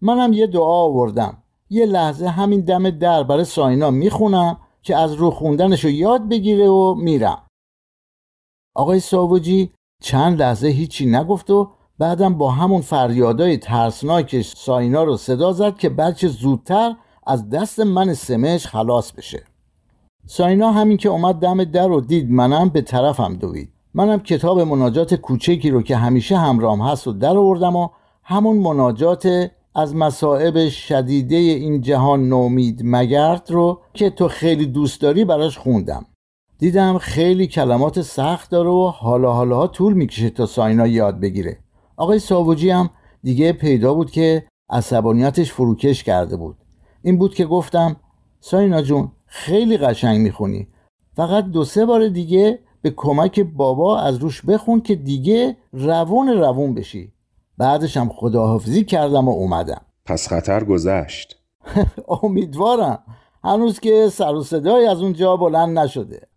منم 0.00 0.32
یه 0.32 0.46
دعا 0.46 0.82
آوردم. 0.82 1.38
یه 1.70 1.86
لحظه 1.86 2.26
همین 2.26 2.60
دم 2.60 2.90
در 2.90 3.22
برای 3.22 3.44
ساینا 3.44 3.90
می‌خونم. 3.90 4.56
که 4.82 4.96
از 4.96 5.12
رو 5.12 5.30
خوندنشو 5.30 5.88
یاد 5.88 6.28
بگیره 6.28 6.68
و 6.68 6.94
میرم. 6.94 7.42
آقای 8.74 9.00
ساوجی 9.00 9.70
چند 10.02 10.42
لحظه 10.42 10.68
هیچی 10.68 11.06
نگفت 11.06 11.50
و 11.50 11.70
بعدم 11.98 12.34
با 12.34 12.50
همون 12.50 12.80
فریادای 12.80 13.56
ترسناکش 13.56 14.52
ساینا 14.56 15.04
رو 15.04 15.16
صدا 15.16 15.52
زد 15.52 15.76
که 15.76 15.88
بچه 15.88 16.28
زودتر 16.28 16.94
از 17.26 17.50
دست 17.50 17.80
من 17.80 18.14
سمش 18.14 18.66
خلاص 18.66 19.12
بشه. 19.12 19.44
ساینا 20.26 20.70
همین 20.70 20.96
که 20.96 21.08
اومد 21.08 21.34
دم 21.34 21.64
در 21.64 21.90
و 21.90 22.00
دید 22.00 22.30
منم 22.30 22.68
به 22.68 22.80
طرفم 22.80 23.34
دوید. 23.34 23.72
منم 23.94 24.20
کتاب 24.20 24.60
مناجات 24.60 25.14
کوچکی 25.14 25.70
رو 25.70 25.82
که 25.82 25.96
همیشه 25.96 26.38
همرام 26.38 26.80
هست 26.80 27.06
و 27.06 27.12
در 27.12 27.36
آوردم 27.36 27.76
و 27.76 27.88
همون 28.22 28.56
مناجات 28.56 29.50
از 29.74 29.94
مصائب 29.94 30.68
شدیده 30.68 31.36
این 31.36 31.80
جهان 31.80 32.28
نومید 32.28 32.80
مگرد 32.84 33.50
رو 33.50 33.80
که 33.94 34.10
تو 34.10 34.28
خیلی 34.28 34.66
دوست 34.66 35.00
داری 35.00 35.24
براش 35.24 35.58
خوندم. 35.58 36.06
دیدم 36.58 36.98
خیلی 36.98 37.46
کلمات 37.46 38.00
سخت 38.02 38.50
داره 38.50 38.70
و 38.70 38.86
حالا 38.86 39.32
حالا 39.32 39.66
طول 39.66 39.92
می‌کشه 39.92 40.30
تا 40.30 40.46
ساینا 40.46 40.86
یاد 40.86 41.20
بگیره. 41.20 41.58
آقای 41.96 42.18
ساوجی 42.18 42.70
هم 42.70 42.90
دیگه 43.22 43.52
پیدا 43.52 43.94
بود 43.94 44.10
که 44.10 44.44
عصبانیتش 44.70 45.52
فروکش 45.52 46.04
کرده 46.04 46.36
بود. 46.36 46.56
این 47.02 47.18
بود 47.18 47.34
که 47.34 47.44
گفتم 47.44 47.96
ساینا 48.40 48.82
جون 48.82 49.12
خیلی 49.26 49.76
قشنگ 49.76 50.20
می‌خونی. 50.20 50.66
فقط 51.16 51.44
دو 51.44 51.64
سه 51.64 51.86
بار 51.86 52.08
دیگه 52.08 52.58
به 52.82 52.90
کمک 52.90 53.40
بابا 53.40 53.98
از 53.98 54.16
روش 54.16 54.42
بخون 54.42 54.80
که 54.80 54.94
دیگه 54.94 55.56
روون 55.72 56.28
روون 56.28 56.74
بشی. 56.74 57.12
بعدش 57.58 57.96
هم 57.96 58.08
خداحافظی 58.08 58.84
کردم 58.84 59.28
و 59.28 59.32
اومدم. 59.32 59.80
پس 60.06 60.28
خطر 60.28 60.64
گذشت. 60.64 61.36
امیدوارم. 62.22 63.02
هنوز 63.44 63.80
که 63.80 64.08
سر 64.12 64.34
و 64.34 64.42
صدای 64.42 64.86
از 64.86 65.00
اونجا 65.00 65.36
بلند 65.36 65.78
نشده. 65.78 66.28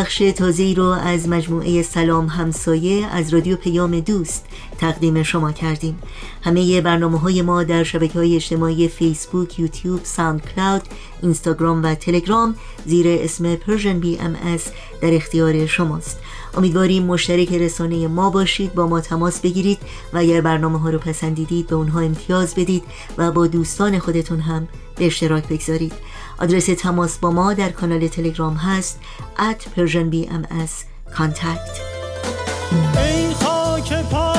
بخش 0.00 0.18
تازه 0.36 0.74
رو 0.76 0.84
از 0.84 1.28
مجموعه 1.28 1.82
سلام 1.82 2.26
همسایه 2.26 3.06
از 3.06 3.34
رادیو 3.34 3.56
پیام 3.56 4.00
دوست 4.00 4.46
تقدیم 4.78 5.22
شما 5.22 5.52
کردیم. 5.52 5.98
همه 6.42 6.80
برنامه 6.80 7.18
های 7.18 7.42
ما 7.42 7.62
در 7.62 7.84
شبکه 7.84 8.18
های 8.18 8.36
اجتماعی 8.36 8.88
فیسبوک، 8.88 9.58
یوتیوب، 9.58 10.00
SoundCloud، 10.04 10.82
اینستاگرام 11.22 11.82
و 11.82 11.94
تلگرام 11.94 12.54
زیر 12.86 13.06
اسم 13.08 13.56
Persian 13.56 14.00
BMS 14.00 14.36
در 15.00 15.14
اختیار 15.14 15.66
شماست. 15.66 16.18
امیدواریم 16.56 17.02
مشترک 17.02 17.52
رسانه 17.52 18.08
ما 18.08 18.30
باشید 18.30 18.74
با 18.74 18.86
ما 18.86 19.00
تماس 19.00 19.40
بگیرید 19.40 19.78
و 20.12 20.18
اگر 20.18 20.40
برنامه 20.40 20.78
ها 20.78 20.90
رو 20.90 20.98
پسندیدید 20.98 21.66
به 21.66 21.74
اونها 21.74 22.00
امتیاز 22.00 22.54
بدید 22.54 22.82
و 23.18 23.32
با 23.32 23.46
دوستان 23.46 23.98
خودتون 23.98 24.40
هم 24.40 24.68
به 24.96 25.06
اشتراک 25.06 25.48
بگذارید. 25.48 25.92
آدرس 26.40 26.66
تماس 26.66 27.18
با 27.18 27.30
ما 27.30 27.54
در 27.54 27.70
کانال 27.70 28.08
تلگرام 28.08 28.54
هست 28.54 29.00
at 29.38 29.78
persianbms 29.78 30.84
contact. 31.16 31.80
ای 32.98 33.34
خاک 33.34 34.02
پاک 34.02 34.29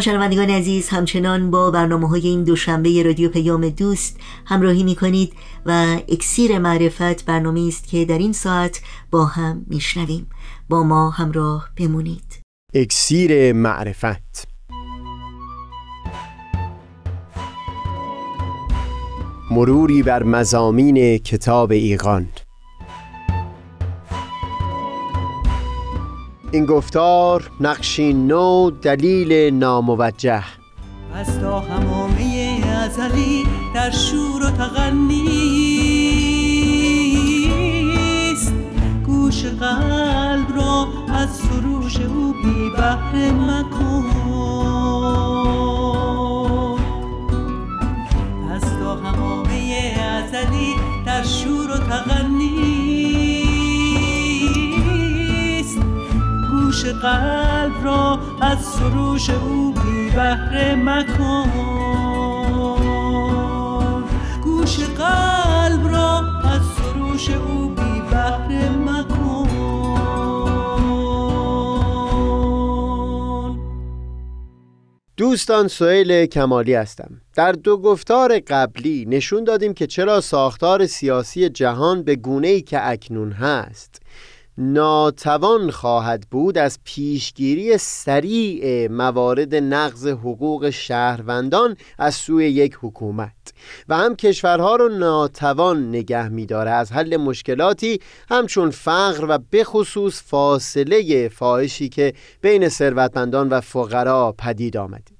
شنوندگان 0.00 0.50
عزیز 0.50 0.88
همچنان 0.88 1.50
با 1.50 1.70
برنامه 1.70 2.08
های 2.08 2.28
این 2.28 2.44
دوشنبه 2.44 3.02
رادیو 3.02 3.28
پیام 3.28 3.68
دوست 3.68 4.20
همراهی 4.46 4.84
می 4.84 4.94
کنید 4.94 5.32
و 5.66 5.96
اکسیر 6.08 6.58
معرفت 6.58 7.24
برنامه 7.24 7.64
است 7.68 7.86
که 7.86 8.04
در 8.04 8.18
این 8.18 8.32
ساعت 8.32 8.80
با 9.10 9.24
هم 9.24 9.66
میشنویم. 9.66 10.26
با 10.68 10.82
ما 10.82 11.10
همراه 11.10 11.70
بمونید. 11.76 12.40
اکسیر 12.74 13.52
معرفت. 13.52 14.48
مروری 19.50 20.02
بر 20.02 20.22
مزامین 20.22 21.18
کتاب 21.18 21.70
ایقان 21.70 22.28
این 26.56 26.66
گفتار 26.66 27.50
نقشی 27.60 28.12
نو 28.12 28.70
دلیل 28.70 29.54
ناموجه. 29.54 30.42
از 31.14 31.40
تا 31.40 31.60
همامه 31.60 32.60
ازلی 32.84 33.44
در 33.74 33.90
شور 33.90 34.46
و 34.46 34.50
تغنیست 34.50 35.12
گوش 39.06 39.44
قلب 39.44 40.56
را 40.56 40.88
از 41.14 41.28
سروش 41.30 41.96
او 42.00 42.32
بی 42.32 42.70
بحر 42.78 43.30
مکن. 43.30 44.04
از 48.54 48.62
تا 48.62 48.94
همامه 48.94 49.94
ازلی 50.00 50.74
در 51.06 51.22
شور 51.22 51.70
و 51.70 51.78
تغنیست 51.78 52.45
قلب 56.86 57.84
را 57.84 58.18
از 58.40 58.58
سروش 58.64 59.30
او 59.30 59.72
بی 59.72 60.10
بهره 60.10 60.74
مکن. 60.74 61.50
گوش 64.44 64.78
قلب 64.78 65.88
را 65.88 66.18
از 66.44 66.62
سروش 66.76 67.30
او 67.30 67.68
بی 67.68 68.00
بهره 68.10 68.70
مکن. 68.70 69.26
دوستان 75.16 75.68
سئیل 75.68 76.26
کمالی 76.26 76.74
هستم. 76.74 77.20
در 77.34 77.52
دو 77.52 77.76
گفتار 77.76 78.38
قبلی 78.38 79.06
نشون 79.08 79.44
دادیم 79.44 79.74
که 79.74 79.86
چرا 79.86 80.20
ساختار 80.20 80.86
سیاسی 80.86 81.48
جهان 81.48 82.02
به 82.02 82.16
گونه‌ای 82.16 82.62
که 82.62 82.88
اکنون 82.88 83.32
هست 83.32 84.02
ناتوان 84.58 85.70
خواهد 85.70 86.26
بود 86.30 86.58
از 86.58 86.78
پیشگیری 86.84 87.78
سریع 87.78 88.88
موارد 88.88 89.54
نقض 89.54 90.06
حقوق 90.06 90.70
شهروندان 90.70 91.76
از 91.98 92.14
سوی 92.14 92.44
یک 92.44 92.78
حکومت. 92.82 93.32
و 93.88 93.96
هم 93.96 94.16
کشورها 94.16 94.76
رو 94.76 94.88
ناتوان 94.88 95.88
نگه 95.88 96.28
می‌داره. 96.28 96.70
از 96.70 96.92
حل 96.92 97.16
مشکلاتی 97.16 98.00
همچون 98.30 98.70
فقر 98.70 99.26
و 99.28 99.38
بخصوص 99.52 100.22
فاصله 100.26 101.28
فاحشی 101.28 101.88
که 101.88 102.12
بین 102.40 102.68
ثروتمندان 102.68 103.48
و 103.48 103.60
فقرا 103.60 104.34
پدید 104.38 104.76
آمده. 104.76 105.15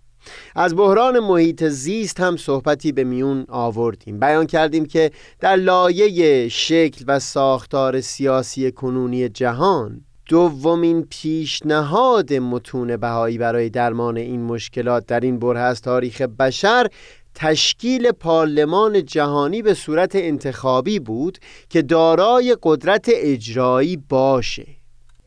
از 0.54 0.76
بحران 0.76 1.18
محیط 1.18 1.64
زیست 1.64 2.20
هم 2.20 2.36
صحبتی 2.36 2.92
به 2.92 3.04
میون 3.04 3.44
آوردیم. 3.48 4.20
بیان 4.20 4.46
کردیم 4.46 4.86
که 4.86 5.10
در 5.40 5.56
لایه 5.56 6.48
شکل 6.48 7.04
و 7.08 7.18
ساختار 7.18 8.00
سیاسی 8.00 8.70
کنونی 8.70 9.28
جهان 9.28 10.00
دومین 10.28 11.06
پیشنهاد 11.10 12.32
متون 12.32 12.96
بهایی 12.96 13.38
برای 13.38 13.70
درمان 13.70 14.16
این 14.16 14.42
مشکلات 14.42 15.06
در 15.06 15.20
این 15.20 15.38
بره 15.38 15.60
از 15.60 15.82
تاریخ 15.82 16.20
بشر 16.20 16.86
تشکیل 17.34 18.12
پارلمان 18.12 19.04
جهانی 19.04 19.62
به 19.62 19.74
صورت 19.74 20.16
انتخابی 20.16 20.98
بود 20.98 21.38
که 21.68 21.82
دارای 21.82 22.56
قدرت 22.62 23.10
اجرایی 23.12 23.96
باشه. 23.96 24.66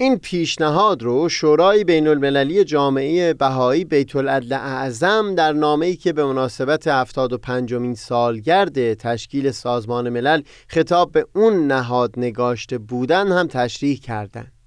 این 0.01 0.17
پیشنهاد 0.17 1.03
رو 1.03 1.29
شورای 1.29 1.83
بین 1.83 2.07
المللی 2.07 2.63
جامعه 2.63 3.33
بهایی 3.33 3.85
بیت 3.85 4.15
العدل 4.15 4.53
اعظم 4.53 5.35
در 5.35 5.53
نامه‌ای 5.53 5.95
که 5.95 6.13
به 6.13 6.25
مناسبت 6.25 6.87
75 6.87 7.73
مین 7.73 7.95
سالگرد 7.95 8.93
تشکیل 8.93 9.51
سازمان 9.51 10.09
ملل 10.09 10.41
خطاب 10.67 11.11
به 11.11 11.25
اون 11.35 11.67
نهاد 11.67 12.13
نگاشته 12.17 12.77
بودن 12.77 13.27
هم 13.27 13.47
تشریح 13.47 13.99
کردند. 13.99 14.58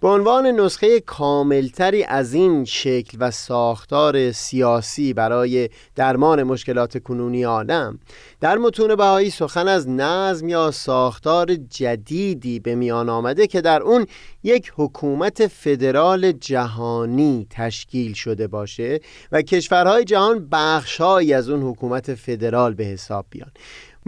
به 0.00 0.08
عنوان 0.08 0.46
نسخه 0.46 1.00
کاملتری 1.00 2.04
از 2.04 2.34
این 2.34 2.64
شکل 2.64 3.18
و 3.20 3.30
ساختار 3.30 4.32
سیاسی 4.32 5.12
برای 5.12 5.68
درمان 5.94 6.42
مشکلات 6.42 7.02
کنونی 7.02 7.42
عالم 7.42 7.98
در 8.40 8.58
متون 8.58 8.96
بهایی 8.96 9.30
سخن 9.30 9.68
از 9.68 9.88
نظم 9.88 10.48
یا 10.48 10.70
ساختار 10.70 11.54
جدیدی 11.54 12.60
به 12.60 12.74
میان 12.74 13.08
آمده 13.08 13.46
که 13.46 13.60
در 13.60 13.82
اون 13.82 14.06
یک 14.42 14.72
حکومت 14.76 15.46
فدرال 15.46 16.32
جهانی 16.32 17.46
تشکیل 17.50 18.12
شده 18.12 18.46
باشه 18.46 19.00
و 19.32 19.42
کشورهای 19.42 20.04
جهان 20.04 20.48
بخشهایی 20.52 21.32
از 21.32 21.48
اون 21.48 21.62
حکومت 21.62 22.14
فدرال 22.14 22.74
به 22.74 22.84
حساب 22.84 23.26
بیان. 23.30 23.50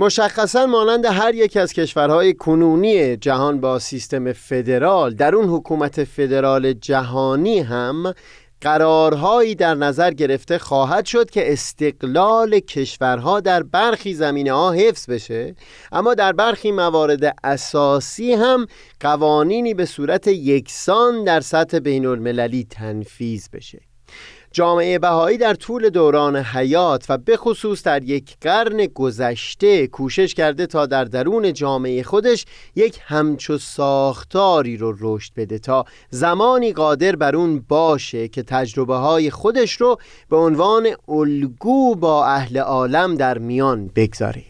مشخصا 0.01 0.67
مانند 0.67 1.05
هر 1.05 1.35
یک 1.35 1.57
از 1.57 1.73
کشورهای 1.73 2.35
کنونی 2.35 3.17
جهان 3.17 3.61
با 3.61 3.79
سیستم 3.79 4.33
فدرال 4.33 5.15
در 5.15 5.35
اون 5.35 5.49
حکومت 5.49 6.05
فدرال 6.05 6.73
جهانی 6.73 7.59
هم 7.59 8.15
قرارهایی 8.61 9.55
در 9.55 9.75
نظر 9.75 10.11
گرفته 10.11 10.59
خواهد 10.59 11.07
شد 11.07 11.31
که 11.31 11.53
استقلال 11.53 12.59
کشورها 12.59 13.41
در 13.41 13.63
برخی 13.63 14.15
زمینه 14.15 14.53
ها 14.53 14.73
حفظ 14.73 15.11
بشه. 15.11 15.55
اما 15.93 16.15
در 16.15 16.33
برخی 16.33 16.73
موارد 16.73 17.37
اساسی 17.45 18.33
هم 18.33 18.67
قوانینی 19.01 19.75
به 19.75 19.85
صورت 19.85 20.27
یکسان 20.29 21.25
در 21.25 21.41
سطح 21.41 21.79
بین 21.79 22.07
المللی 22.07 22.67
تنفیز 22.71 23.51
بشه. 23.53 23.90
جامعه 24.53 24.99
بهایی 24.99 25.39
در 25.39 25.55
طول 25.55 25.89
دوران 25.89 26.37
حیات 26.37 27.07
و 27.09 27.19
به 27.19 27.37
خصوص 27.37 27.83
در 27.83 28.05
یک 28.05 28.37
قرن 28.41 28.87
گذشته 28.87 29.87
کوشش 29.87 30.35
کرده 30.35 30.67
تا 30.67 30.87
در 30.87 31.05
درون 31.05 31.53
جامعه 31.53 32.03
خودش 32.03 32.47
یک 32.77 32.99
همچو 33.03 33.59
ساختاری 33.59 34.77
رو 34.77 34.97
رشد 35.01 35.33
بده 35.37 35.59
تا 35.59 35.85
زمانی 36.11 36.73
قادر 36.73 37.17
بر 37.17 37.37
اون 37.37 37.65
باشه 37.69 38.29
که 38.29 38.43
تجربه 38.43 38.97
های 38.97 39.31
خودش 39.31 39.73
رو 39.73 39.99
به 40.29 40.37
عنوان 40.37 40.89
الگو 41.09 41.95
با 41.95 42.27
اهل 42.27 42.59
عالم 42.59 43.15
در 43.15 43.39
میان 43.39 43.91
بگذاره. 43.97 44.50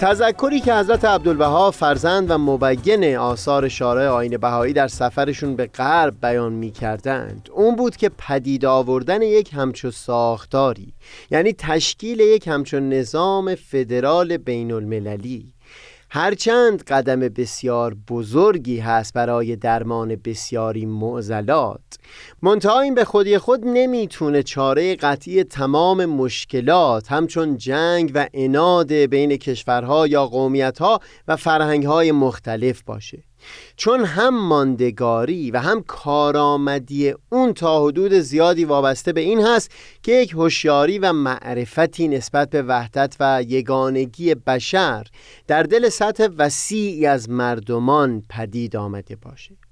تذکری 0.00 0.60
که 0.60 0.74
حضرت 0.74 1.04
عبدالبها 1.04 1.70
فرزند 1.70 2.30
و 2.30 2.38
مبین 2.38 3.16
آثار 3.16 3.68
شارع 3.68 4.08
آین 4.08 4.36
بهایی 4.36 4.72
در 4.72 4.88
سفرشون 4.88 5.56
به 5.56 5.66
غرب 5.66 6.14
بیان 6.22 6.52
می 6.52 6.70
کردند 6.70 7.48
اون 7.52 7.76
بود 7.76 7.96
که 7.96 8.10
پدید 8.18 8.64
آوردن 8.64 9.22
یک 9.22 9.54
همچو 9.54 9.90
ساختاری 9.90 10.92
یعنی 11.30 11.52
تشکیل 11.52 12.20
یک 12.20 12.48
همچو 12.48 12.80
نظام 12.80 13.54
فدرال 13.54 14.36
بین 14.36 14.72
المللی 14.72 15.52
هرچند 16.10 16.82
قدم 16.82 17.20
بسیار 17.20 17.96
بزرگی 18.08 18.78
هست 18.78 19.12
برای 19.14 19.56
درمان 19.56 20.16
بسیاری 20.16 20.86
معضلات 20.86 21.80
منتها 22.42 22.80
این 22.80 22.94
به 22.94 23.04
خودی 23.04 23.38
خود 23.38 23.60
نمی‌تونه 23.64 24.42
چاره 24.42 24.94
قطعی 24.94 25.44
تمام 25.44 26.04
مشکلات 26.04 27.12
همچون 27.12 27.56
جنگ 27.56 28.12
و 28.14 28.28
اناد 28.34 28.92
بین 28.92 29.36
کشورها 29.36 30.06
یا 30.06 30.26
قومیتها 30.26 31.00
و 31.28 31.36
فرهنگهای 31.36 32.12
مختلف 32.12 32.82
باشه. 32.82 33.27
چون 33.76 34.04
هم 34.04 34.48
ماندگاری 34.48 35.50
و 35.50 35.58
هم 35.58 35.82
کارآمدی 35.82 37.14
اون 37.30 37.52
تا 37.52 37.84
حدود 37.84 38.12
زیادی 38.12 38.64
وابسته 38.64 39.12
به 39.12 39.20
این 39.20 39.46
هست 39.46 39.70
که 40.02 40.12
یک 40.12 40.32
هوشیاری 40.32 40.98
و 40.98 41.12
معرفتی 41.12 42.08
نسبت 42.08 42.50
به 42.50 42.62
وحدت 42.62 43.16
و 43.20 43.42
یگانگی 43.42 44.34
بشر 44.34 45.06
در 45.46 45.62
دل 45.62 45.88
سطح 45.88 46.28
وسیعی 46.38 47.06
از 47.06 47.30
مردمان 47.30 48.22
پدید 48.30 48.76
آمده 48.76 49.16
باشه. 49.16 49.67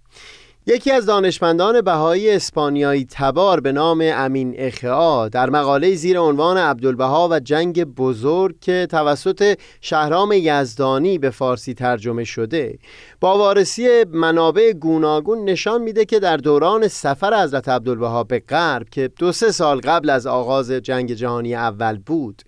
یکی 0.68 0.90
از 0.90 1.06
دانشمندان 1.06 1.80
بهایی 1.80 2.30
اسپانیایی 2.30 3.06
تبار 3.10 3.60
به 3.60 3.72
نام 3.72 4.00
امین 4.02 4.54
اخعا 4.56 5.28
در 5.28 5.50
مقاله 5.50 5.94
زیر 5.94 6.18
عنوان 6.18 6.56
عبدالبها 6.56 7.28
و 7.30 7.40
جنگ 7.40 7.84
بزرگ 7.84 8.60
که 8.60 8.86
توسط 8.90 9.58
شهرام 9.80 10.32
یزدانی 10.32 11.18
به 11.18 11.30
فارسی 11.30 11.74
ترجمه 11.74 12.24
شده. 12.24 12.78
با 13.20 13.38
وارسی 13.38 14.04
منابع 14.04 14.72
گوناگون 14.72 15.44
نشان 15.44 15.82
میده 15.82 16.04
که 16.04 16.20
در 16.20 16.36
دوران 16.36 16.88
سفر 16.88 17.42
حضرت 17.42 17.68
عبدالبها 17.68 18.24
به 18.24 18.38
غرب 18.38 18.88
که 18.88 19.10
دو 19.18 19.32
سه 19.32 19.52
سال 19.52 19.80
قبل 19.80 20.10
از 20.10 20.26
آغاز 20.26 20.70
جنگ 20.70 21.12
جهانی 21.12 21.54
اول 21.54 21.98
بود 21.98 22.42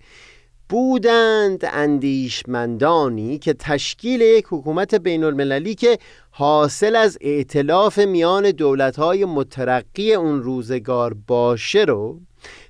بودند 0.69 1.65
اندیشمندانی 1.73 3.39
که 3.39 3.53
تشکیل 3.53 4.21
یک 4.21 4.45
حکومت 4.49 4.95
بین 4.95 5.25
المللی 5.25 5.75
که 5.75 5.99
حاصل 6.39 6.97
از 6.97 7.19
ائتلاف 7.21 7.99
میان 7.99 8.51
دولتهای 8.51 9.25
مترقی 9.25 10.15
اون 10.15 10.43
روزگار 10.43 11.15
باشه 11.27 11.85
رو 11.85 12.21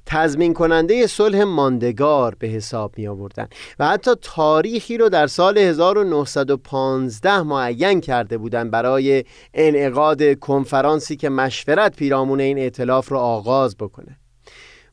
تضمین 0.06 0.54
کننده 0.54 1.06
صلح 1.06 1.42
ماندگار 1.42 2.34
به 2.38 2.46
حساب 2.46 2.98
می 2.98 3.08
آوردن 3.08 3.48
و 3.78 3.88
حتی 3.88 4.10
تاریخی 4.22 4.98
رو 4.98 5.08
در 5.08 5.26
سال 5.26 5.58
1915 5.58 7.42
معین 7.42 8.00
کرده 8.00 8.38
بودند 8.38 8.70
برای 8.70 9.24
انعقاد 9.54 10.38
کنفرانسی 10.38 11.16
که 11.16 11.28
مشورت 11.28 11.96
پیرامون 11.96 12.40
این 12.40 12.58
ائتلاف 12.58 13.08
رو 13.08 13.18
آغاز 13.18 13.76
بکنه. 13.76 14.18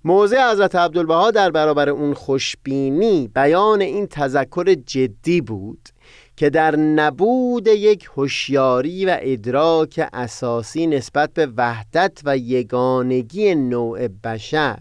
موضع 0.04 0.52
حضرت 0.52 0.76
عبدالبها 0.76 1.32
در 1.32 1.52
برابر 1.52 1.90
اون 1.90 2.14
خوشبینی 2.14 3.28
بیان 3.36 3.82
این 3.82 4.08
تذکر 4.08 4.74
جدی 4.74 5.42
بود. 5.42 5.90
که 6.38 6.50
در 6.50 6.76
نبود 6.76 7.68
یک 7.68 8.10
هوشیاری 8.16 9.06
و 9.06 9.18
ادراک 9.22 10.10
اساسی 10.14 10.88
نسبت 10.88 11.34
به 11.34 11.48
وحدت 11.58 12.22
و 12.26 12.38
یگانگی 12.38 13.56
نوع 13.56 14.08
بشر 14.08 14.80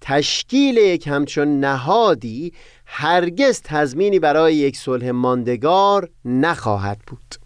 تشکیل 0.00 0.76
یک 0.76 1.06
همچون 1.06 1.60
نهادی 1.60 2.52
هرگز 2.86 3.62
تضمینی 3.64 4.18
برای 4.18 4.54
یک 4.54 4.76
صلح 4.76 5.10
ماندگار 5.10 6.10
نخواهد 6.24 6.98
بود. 7.06 7.41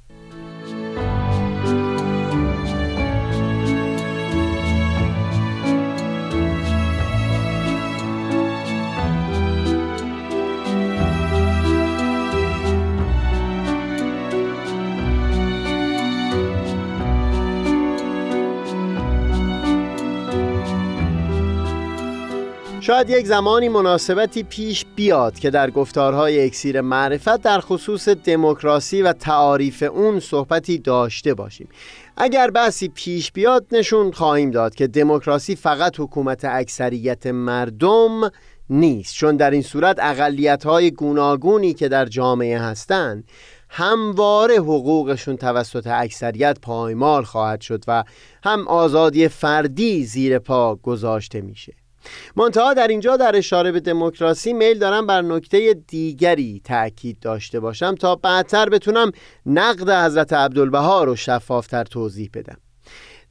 شاید 22.86 23.10
یک 23.10 23.26
زمانی 23.26 23.68
مناسبتی 23.68 24.42
پیش 24.42 24.84
بیاد 24.96 25.38
که 25.38 25.50
در 25.50 25.70
گفتارهای 25.70 26.44
اکسیر 26.44 26.80
معرفت 26.80 27.42
در 27.42 27.60
خصوص 27.60 28.08
دموکراسی 28.08 29.02
و 29.02 29.12
تعاریف 29.12 29.82
اون 29.82 30.20
صحبتی 30.20 30.78
داشته 30.78 31.34
باشیم. 31.34 31.68
اگر 32.16 32.50
بحثی 32.50 32.88
پیش 32.88 33.32
بیاد 33.32 33.66
نشون 33.72 34.12
خواهیم 34.12 34.50
داد 34.50 34.74
که 34.74 34.86
دموکراسی 34.86 35.56
فقط 35.56 36.00
حکومت 36.00 36.44
اکثریت 36.44 37.26
مردم 37.26 38.30
نیست. 38.70 39.14
چون 39.14 39.36
در 39.36 39.50
این 39.50 39.62
صورت 39.62 39.96
اقلیت 40.00 40.64
های 40.64 40.90
گوناگونی 40.90 41.74
که 41.74 41.88
در 41.88 42.06
جامعه 42.06 42.58
هستند 42.58 43.24
همواره 43.68 44.54
حقوقشون 44.56 45.36
توسط 45.36 45.86
اکثریت 45.86 46.58
پایمال 46.62 47.24
خواهد 47.24 47.60
شد 47.60 47.84
و 47.88 48.04
هم 48.42 48.68
آزادی 48.68 49.28
فردی 49.28 50.04
زیر 50.04 50.38
پا 50.38 50.76
گذاشته 50.76 51.40
میشه. 51.40 51.85
منتها 52.36 52.74
در 52.74 52.88
اینجا 52.88 53.16
در 53.16 53.36
اشاره 53.36 53.72
به 53.72 53.80
دموکراسی 53.80 54.52
میل 54.52 54.78
دارم 54.78 55.06
بر 55.06 55.22
نکته 55.22 55.74
دیگری 55.74 56.60
تأکید 56.64 57.20
داشته 57.20 57.60
باشم 57.60 57.94
تا 57.94 58.16
بعدتر 58.16 58.68
بتونم 58.68 59.10
نقد 59.46 59.90
حضرت 59.90 60.32
عبدالبها 60.32 61.04
رو 61.04 61.16
شفافتر 61.16 61.84
توضیح 61.84 62.30
بدم 62.34 62.56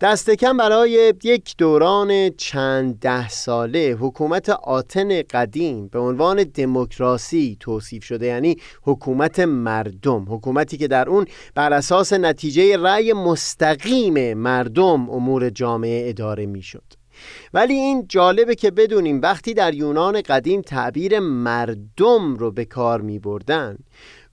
دست 0.01 0.29
کم 0.29 0.57
برای 0.57 1.13
یک 1.23 1.55
دوران 1.57 2.29
چند 2.29 2.99
ده 2.99 3.29
ساله 3.29 3.97
حکومت 3.99 4.49
آتن 4.49 5.21
قدیم 5.21 5.87
به 5.87 5.99
عنوان 5.99 6.43
دموکراسی 6.43 7.57
توصیف 7.59 8.03
شده 8.03 8.25
یعنی 8.25 8.55
حکومت 8.81 9.39
مردم 9.39 10.25
حکومتی 10.29 10.77
که 10.77 10.87
در 10.87 11.09
اون 11.09 11.25
بر 11.55 11.73
اساس 11.73 12.13
نتیجه 12.13 12.77
رأی 12.77 13.13
مستقیم 13.13 14.33
مردم 14.33 15.09
امور 15.09 15.49
جامعه 15.49 16.09
اداره 16.09 16.45
می‌شد. 16.45 17.04
ولی 17.53 17.73
این 17.73 18.05
جالبه 18.07 18.55
که 18.55 18.71
بدونیم 18.71 19.21
وقتی 19.21 19.53
در 19.53 19.73
یونان 19.73 20.21
قدیم 20.21 20.61
تعبیر 20.61 21.19
مردم 21.19 22.35
رو 22.35 22.51
به 22.51 22.65
کار 22.65 23.01
می 23.01 23.19
بردن 23.19 23.77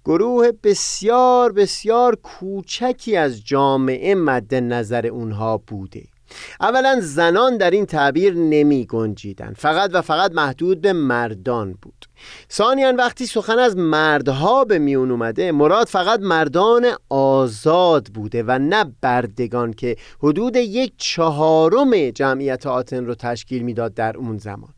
گروه 0.04 0.50
بسیار 0.62 1.52
بسیار 1.52 2.16
کوچکی 2.16 3.16
از 3.16 3.44
جامعه 3.44 4.14
مد 4.14 4.54
نظر 4.54 5.06
اونها 5.06 5.58
بوده. 5.58 6.11
اولا 6.60 7.00
زنان 7.00 7.56
در 7.56 7.70
این 7.70 7.86
تعبیر 7.86 8.34
نمی 8.34 8.86
گنجیدن 8.86 9.52
فقط 9.56 9.90
و 9.92 10.02
فقط 10.02 10.32
محدود 10.32 10.80
به 10.80 10.92
مردان 10.92 11.78
بود. 11.82 12.06
ثانیا 12.50 12.92
وقتی 12.98 13.26
سخن 13.26 13.58
از 13.58 13.76
مردها 13.76 14.64
به 14.64 14.78
میون 14.78 15.10
اومده 15.10 15.52
مراد 15.52 15.86
فقط 15.86 16.20
مردان 16.20 16.86
آزاد 17.08 18.06
بوده 18.06 18.42
و 18.42 18.58
نه 18.58 18.84
بردگان 19.00 19.72
که 19.72 19.96
حدود 20.22 20.56
یک 20.56 20.92
چهارم 20.96 22.10
جمعیت 22.10 22.66
آتن 22.66 23.06
رو 23.06 23.14
تشکیل 23.14 23.62
می‌داد 23.62 23.94
در 23.94 24.16
اون 24.16 24.38
زمان. 24.38 24.74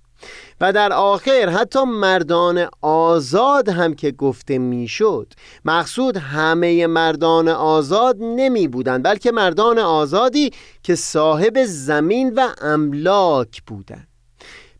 و 0.60 0.72
در 0.72 0.92
آخر 0.92 1.48
حتی 1.48 1.84
مردان 1.84 2.68
آزاد 2.80 3.68
هم 3.68 3.94
که 3.94 4.10
گفته 4.10 4.58
می‌شد. 4.58 5.32
مقصود 5.64 6.16
همه 6.16 6.86
مردان 6.86 7.48
آزاد 7.48 8.16
نمی 8.20 8.68
بودند 8.68 9.02
بلکه 9.02 9.32
مردان 9.32 9.78
آزادی 9.78 10.50
که 10.82 10.94
صاحب 10.94 11.64
زمین 11.64 12.34
و 12.34 12.48
املاک 12.60 13.62
بودند. 13.66 14.08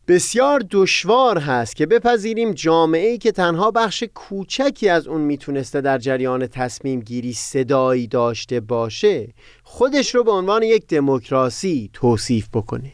بسیار 0.07 0.63
دشوار 0.71 1.37
هست 1.39 1.75
که 1.75 1.85
بپذیریم 1.85 2.51
جامعه 2.51 3.07
ای 3.07 3.17
که 3.17 3.31
تنها 3.31 3.71
بخش 3.71 4.03
کوچکی 4.15 4.89
از 4.89 5.07
اون 5.07 5.21
می‌تونسته 5.21 5.81
در 5.81 5.97
جریان 5.97 6.47
تصمیم 6.47 6.99
گیری 6.99 7.33
صدایی 7.33 8.07
داشته 8.07 8.59
باشه. 8.59 9.33
خودش 9.63 10.15
رو 10.15 10.23
به 10.23 10.31
عنوان 10.31 10.63
یک 10.63 10.87
دموکراسی 10.87 11.89
توصیف 11.93 12.47
بکنه. 12.53 12.91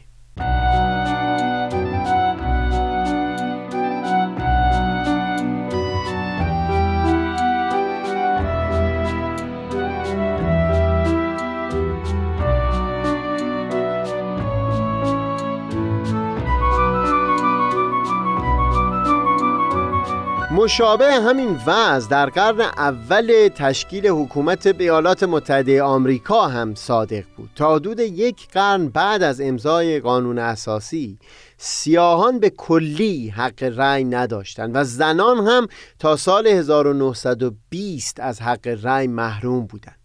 مشابه 20.52 21.12
همین 21.14 21.60
وضع 21.66 22.08
در 22.10 22.26
قرن 22.26 22.60
اول 22.60 23.48
تشکیل 23.54 24.06
حکومت 24.06 24.66
ایالات 24.66 25.22
متحده 25.22 25.82
آمریکا 25.82 26.48
هم 26.48 26.74
صادق 26.74 27.24
بود. 27.36 27.50
تا 27.56 27.74
حدود 27.74 28.00
یک 28.00 28.48
قرن 28.48 28.88
بعد 28.88 29.22
از 29.22 29.40
امضای 29.40 30.00
قانون 30.00 30.38
اساسی 30.38 31.18
سیاهان 31.56 32.40
به 32.40 32.50
کلی 32.50 33.28
حق 33.28 33.72
رأی 33.76 34.04
نداشتند 34.04 34.70
و 34.74 34.84
زنان 34.84 35.46
هم 35.46 35.66
تا 35.98 36.16
سال 36.16 36.46
1920 36.46 38.20
از 38.20 38.42
حق 38.42 38.78
رأی 38.82 39.06
محروم 39.06 39.66
بودند. 39.66 40.01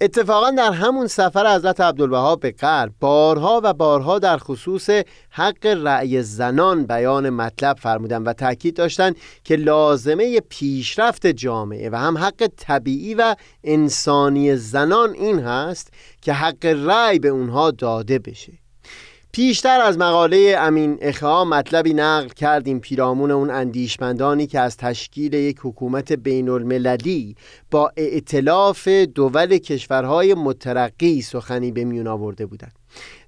اتفاقا 0.00 0.50
در 0.50 0.72
همون 0.72 1.06
سفر 1.06 1.54
حضرت 1.54 1.80
عبدالوهاب 1.80 2.40
به 2.40 2.50
غرب 2.50 2.92
بارها 3.00 3.60
و 3.64 3.72
بارها 3.72 4.18
در 4.18 4.38
خصوص 4.38 4.90
حق 5.30 5.66
رأی 5.66 6.22
زنان 6.22 6.86
بیان 6.86 7.30
مطلب 7.30 7.76
فرمودن 7.76 8.22
و 8.22 8.32
تاکید 8.32 8.76
داشتند 8.76 9.16
که 9.44 9.56
لازمه 9.56 10.40
پیشرفت 10.40 11.26
جامعه 11.26 11.90
و 11.90 11.96
هم 11.96 12.18
حق 12.18 12.50
طبیعی 12.56 13.14
و 13.14 13.36
انسانی 13.64 14.56
زنان 14.56 15.12
این 15.14 15.38
هست 15.38 15.92
که 16.22 16.32
حق 16.32 16.66
رأی 16.66 17.18
به 17.18 17.28
اونها 17.28 17.70
داده 17.70 18.18
بشه. 18.18 18.52
پیشتر 19.36 19.80
از 19.80 19.98
مقاله 19.98 20.56
امین 20.58 20.98
اخا 21.00 21.44
مطلبی 21.44 21.94
نقل 21.94 22.28
کردیم 22.28 22.80
پیرامون 22.80 23.30
اون 23.30 23.50
اندیشمندانی 23.50 24.46
که 24.46 24.60
از 24.60 24.76
تشکیل 24.76 25.34
یک 25.34 25.56
حکومت 25.62 26.12
بین 26.12 26.48
المللی 26.48 27.36
با 27.70 27.92
ائتلاف 27.96 28.88
دول 28.88 29.58
کشورهای 29.58 30.34
مترقی 30.34 31.22
سخنی 31.22 31.72
به 31.72 31.84
میون 31.84 32.06
آورده 32.06 32.46
بودند. 32.46 32.72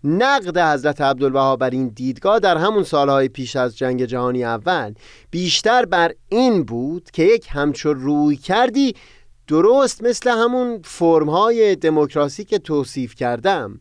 نقد 0.05 0.59
حضرت 0.59 1.01
عبدالوهاب 1.01 1.59
بر 1.59 1.71
این 1.71 1.89
دیدگاه 1.89 2.39
در 2.39 2.57
همون 2.57 2.83
سالهای 2.83 3.29
پیش 3.29 3.57
از 3.57 3.79
جنگ 3.79 4.05
جهانی 4.05 4.45
اول 4.45 4.95
بیشتر 5.31 5.85
بر 5.85 6.13
این 6.29 6.65
بود 6.65 7.11
که 7.11 7.23
یک 7.23 7.47
همچون 7.51 7.95
روی 7.95 8.37
کردی 8.37 8.95
درست 9.49 10.03
مثل 10.03 10.31
همون 10.31 10.81
فرمهای 10.85 11.77
دموکراسی 11.77 12.45
که 12.45 12.59
توصیف 12.59 13.15
کردم 13.15 13.81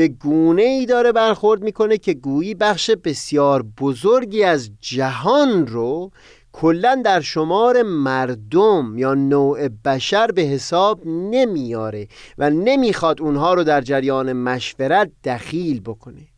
به 0.00 0.08
گونه 0.08 0.62
ای 0.62 0.86
داره 0.86 1.12
برخورد 1.12 1.62
می‌کنه 1.62 1.98
که 1.98 2.14
گویی 2.14 2.54
بخش 2.54 2.90
بسیار 2.90 3.62
بزرگی 3.62 4.42
از 4.42 4.70
جهان 4.80 5.66
رو 5.66 6.10
کلا 6.52 7.02
در 7.04 7.20
شمار 7.20 7.82
مردم 7.82 8.98
یا 8.98 9.14
نوع 9.14 9.68
بشر 9.68 10.26
به 10.26 10.42
حساب 10.42 11.06
نمیاره 11.06 12.08
و 12.38 12.50
نمی‌خواد 12.50 13.22
اونها 13.22 13.54
رو 13.54 13.64
در 13.64 13.80
جریان 13.80 14.32
مشورت 14.32 15.10
دخیل 15.24 15.80
بکنه. 15.80 16.29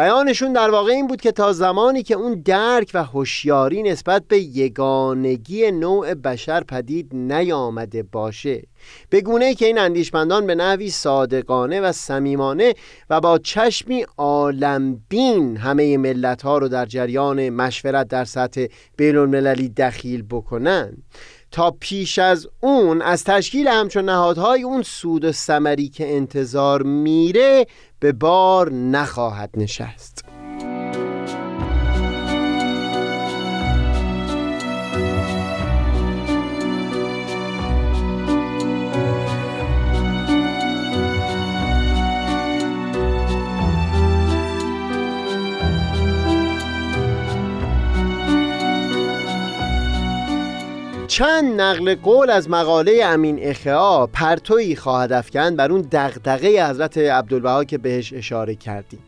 بیانشون 0.00 0.52
در 0.52 0.70
واقع 0.70 0.92
این 0.92 1.06
بود 1.06 1.20
که 1.20 1.32
تا 1.32 1.52
زمانی 1.52 2.02
که 2.02 2.14
اون 2.14 2.42
درک 2.44 2.90
و 2.94 3.04
هوشیاری 3.04 3.82
نسبت 3.82 4.22
به 4.28 4.38
یگانگی 4.38 5.70
نوع 5.70 6.14
بشر 6.14 6.64
پدید 6.64 7.14
نیامده 7.14 8.02
باشه. 8.02 8.62
به 9.10 9.20
گونه 9.20 9.54
که 9.54 9.66
این 9.66 9.78
اندیشمندان 9.78 10.46
به 10.46 10.54
نحوی 10.54 10.90
صادقانه 10.90 11.80
و 11.80 11.92
صمیمانه 11.92 12.74
و 13.10 13.20
با 13.20 13.38
چشمی 13.38 14.06
عالمبین 14.16 15.56
همه 15.56 15.96
ملت 15.96 16.42
ها 16.42 16.58
رو 16.58 16.68
در 16.68 16.86
جریان 16.86 17.48
مشورت 17.48 18.08
در 18.08 18.24
سطح 18.24 18.66
بین 18.96 19.16
المللی 19.16 19.68
دخیل 19.68 20.22
بکنن. 20.22 20.96
تا 21.50 21.76
پیش 21.80 22.18
از 22.18 22.48
اون 22.60 23.02
از 23.02 23.24
تشکیل 23.24 23.68
همچون 23.68 24.04
نهادهای 24.04 24.62
اون 24.62 24.82
سود 24.82 25.24
و 25.24 25.32
سمری 25.32 25.88
که 25.88 26.16
انتظار 26.16 26.82
میره 26.82 27.66
به 28.00 28.12
بار 28.12 28.72
نخواهد 28.72 29.50
نشست. 29.56 30.19
چند 51.10 51.60
نقل 51.60 51.94
قول 51.94 52.30
از 52.30 52.50
مقاله 52.50 53.00
امین 53.04 53.38
اخیا 53.42 54.08
پرتویی 54.12 54.76
خواهد 54.76 55.12
افکند 55.12 55.56
بر 55.56 55.72
اون 55.72 55.88
دغدغه 55.92 56.70
حضرت 56.70 56.98
عبدالبها 56.98 57.64
که 57.64 57.78
بهش 57.78 58.12
اشاره 58.12 58.54
کردیم. 58.54 59.00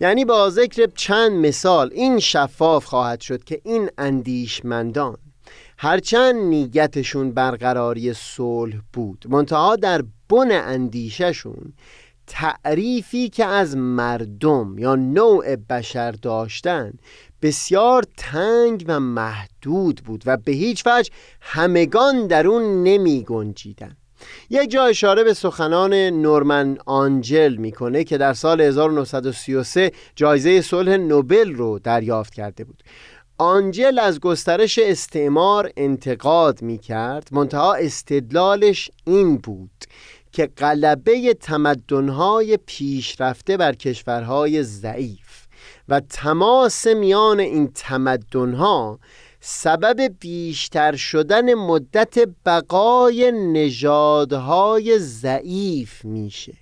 یعنی 0.00 0.24
با 0.24 0.50
ذکر 0.50 0.86
چند 0.86 1.32
مثال 1.32 1.90
این 1.92 2.18
شفاف 2.18 2.84
خواهد 2.84 3.20
شد 3.20 3.44
که 3.44 3.60
این 3.64 3.90
اندیشمندان 3.98 5.16
هرچند 5.78 6.34
نیتشون 6.34 7.32
برقراری 7.32 8.14
صلح 8.14 8.76
بود 8.92 9.24
منتها 9.28 9.76
در 9.76 10.04
بن 10.28 10.48
اندیششون 10.50 11.72
تعریفی 12.26 13.28
که 13.28 13.44
از 13.44 13.76
مردم 13.76 14.78
یا 14.78 14.94
نوع 14.94 15.56
بشر 15.56 16.10
داشتن 16.10 16.92
بسیار 17.42 18.04
تنگ 18.16 18.84
و 18.88 19.00
محدود 19.00 20.02
بود 20.04 20.22
و 20.26 20.36
به 20.36 20.52
هیچ 20.52 20.86
وجه 20.86 21.10
همگان 21.40 22.26
در 22.26 22.46
اون 22.46 22.82
نمی 22.82 23.24
گنجیدن. 23.24 23.96
یک 24.50 24.70
جا 24.70 24.84
اشاره 24.84 25.24
به 25.24 25.34
سخنان 25.34 25.94
نورمن 25.94 26.78
آنجل 26.86 27.56
می‌کنه 27.56 28.04
که 28.04 28.18
در 28.18 28.34
سال 28.34 28.60
1933 28.60 29.92
جایزه 30.16 30.60
صلح 30.60 30.96
نوبل 30.96 31.54
رو 31.54 31.78
دریافت 31.78 32.34
کرده 32.34 32.64
بود. 32.64 32.82
آنجل 33.38 33.98
از 33.98 34.20
گسترش 34.20 34.78
استعمار 34.78 35.70
انتقاد 35.76 36.62
می‌کرد. 36.62 37.28
منتها 37.32 37.74
استدلالش 37.74 38.90
این 39.04 39.36
بود 39.36 39.84
که 40.32 40.46
غلبه 40.46 41.34
تمدنهای 41.34 42.56
پیشرفته 42.66 43.56
بر 43.56 43.72
کشورهای 43.72 44.62
ضعیف 44.62 45.39
و 45.88 46.00
تماس 46.00 46.86
میان 46.86 47.40
این 47.40 47.70
تمدنها 47.74 48.98
سبب 49.40 50.00
بیشتر 50.20 50.96
شدن 50.96 51.54
مدت 51.54 52.18
بقای 52.46 53.32
نژادهای 53.32 54.98
ضعیف 54.98 56.04
میشه. 56.04 56.52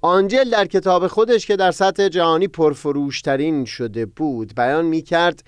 آنجل 0.00 0.50
در 0.50 0.66
کتاب 0.66 1.06
خودش 1.06 1.46
که 1.46 1.56
در 1.56 1.70
سطح 1.70 2.08
جهانی 2.08 2.48
پرفروشترین 2.48 3.64
شده 3.64 4.06
بود 4.06 4.54
بیان 4.56 4.84
می‌کرد 4.84 5.44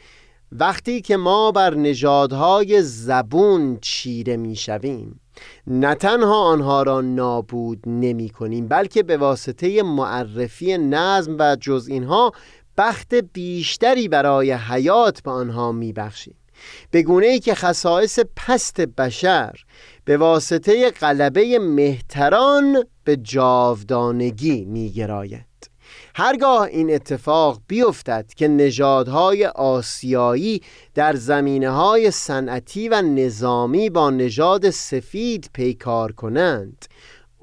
وقتی 0.52 1.00
که 1.00 1.16
ما 1.16 1.52
بر 1.52 1.74
نژادهای 1.74 2.82
زبون 2.82 3.78
چیره 3.80 4.36
می‌شویم 4.36 5.20
نه 5.66 5.94
تنها 5.94 6.42
آنها 6.42 6.82
را 6.82 7.00
نابود 7.00 7.82
نمی 7.86 8.30
کنیم 8.30 8.68
بلکه 8.68 9.02
به 9.02 9.16
واسطه 9.16 9.82
معرفی 9.82 10.78
نظم 10.78 11.36
و 11.38 11.56
جز 11.60 11.88
اینها 11.90 12.32
بخت 12.78 13.14
بیشتری 13.14 14.08
برای 14.08 14.52
حیات 14.52 15.22
به 15.22 15.30
آنها 15.30 15.72
میبخشیم. 15.72 16.36
به 16.90 17.02
گونه 17.02 17.26
ای 17.26 17.40
که 17.40 17.54
خصائص 17.54 18.18
پست 18.36 18.80
بشر 18.80 19.54
به 20.04 20.16
واسطه 20.16 20.90
غلبه 20.90 21.58
مهتران 21.58 22.84
به 23.04 23.16
جاودانگی 23.16 24.64
میگراید. 24.64 25.54
هرگاه 26.16 26.62
این 26.62 26.94
اتفاق 26.94 27.60
بیفتد 27.68 28.26
که 28.36 28.48
نژادهای 28.48 29.46
آسیایی 29.46 30.62
در 30.94 31.16
زمینه 31.16 31.70
های 31.70 32.10
صنعتی 32.10 32.88
و 32.88 33.02
نظامی 33.02 33.90
با 33.90 34.10
نژاد 34.10 34.70
سفید 34.70 35.50
پیکار 35.52 36.12
کنند 36.12 36.84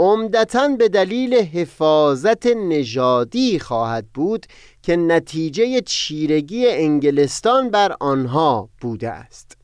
عمدتا 0.02 0.68
به 0.68 0.90
دلیل 0.90 1.34
حفاظت 1.34 2.48
نژادی 2.48 3.60
خواهد 3.60 4.06
بود 4.14 4.46
که 4.82 4.96
نتیجه 4.96 5.82
چیرگی 5.82 6.68
انگلستان 6.68 7.70
بر 7.70 7.96
آنها 8.00 8.70
بوده 8.82 9.10
است. 9.10 9.58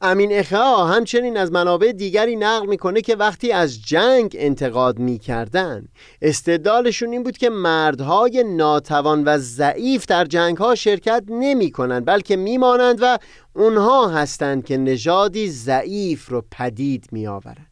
امین 0.00 0.32
اخا 0.32 0.84
همچنین 0.84 1.36
از 1.36 1.52
منابع 1.52 1.92
دیگری 1.92 2.36
نقل 2.36 2.66
می‌کنه 2.66 3.00
که 3.00 3.16
وقتی 3.16 3.52
از 3.52 3.82
جنگ 3.82 4.36
انتقاد 4.38 4.98
می‌کردن 4.98 5.88
استدلالشون 6.22 7.12
این 7.12 7.22
بود 7.22 7.36
که 7.36 7.50
مردهای 7.50 8.44
ناتوان 8.44 9.24
و 9.24 9.38
ضعیف 9.38 10.06
در 10.06 10.24
جنگ 10.24 10.56
ها 10.56 10.74
شرکت 10.74 11.24
نمی 11.28 11.70
کنند 11.70 12.06
بلکه 12.06 12.36
میمانند 12.36 12.98
و 13.02 13.18
اونها 13.56 14.08
هستند 14.08 14.64
که 14.64 14.76
نژادی 14.76 15.50
ضعیف 15.50 16.28
رو 16.28 16.44
پدید 16.50 17.06
می 17.12 17.26
آورند 17.26 17.71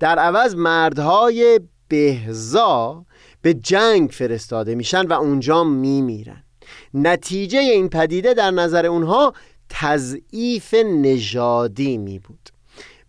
در 0.00 0.18
عوض 0.18 0.54
مردهای 0.54 1.60
بهزا 1.88 3.04
به 3.42 3.54
جنگ 3.54 4.10
فرستاده 4.10 4.74
میشن 4.74 5.06
و 5.06 5.12
اونجا 5.12 5.64
میمیرن. 5.64 6.42
نتیجه 6.94 7.58
این 7.58 7.88
پدیده 7.88 8.34
در 8.34 8.50
نظر 8.50 8.86
اونها 8.86 9.32
تضعیف 9.68 10.74
نژادی 10.74 11.98
می 11.98 12.18
بود 12.18 12.50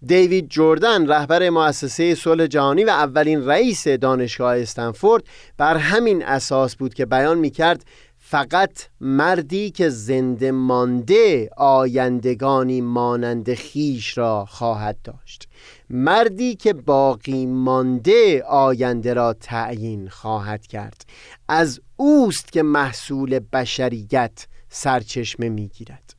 دیوید 0.06 0.50
جردن 0.50 1.08
رهبر 1.08 1.50
مؤسسه 1.50 2.16
صلح 2.16 2.48
جهانی 2.48 2.84
و 2.84 2.90
اولین 2.90 3.48
رئیس 3.48 3.88
دانشگاه 3.88 4.58
استنفورد 4.58 5.24
بر 5.58 5.78
همین 5.78 6.26
اساس 6.26 6.76
بود 6.76 6.94
که 6.94 7.06
بیان 7.06 7.38
می 7.38 7.50
کرد 7.50 7.86
فقط 8.18 8.72
مردی 9.02 9.72
که 9.72 9.90
زنده 9.90 10.52
مانده 10.52 11.50
آیندگانی 11.58 12.82
مانند 12.82 13.54
خیش 13.54 14.18
را 14.18 14.46
خواهد 14.46 14.98
داشت. 15.04 15.47
مردی 15.90 16.56
که 16.56 16.74
باقی 16.74 17.46
مانده 17.46 18.44
آینده 18.44 19.14
را 19.14 19.34
تعیین 19.34 20.10
خواهد 20.10 20.68
کرد. 20.68 21.06
از 21.48 21.82
اوست 21.96 22.52
که 22.52 22.64
محصول 22.64 23.40
بشریت 23.54 24.48
سرچشمه 24.70 25.50
می‌گیرد. 25.50 26.14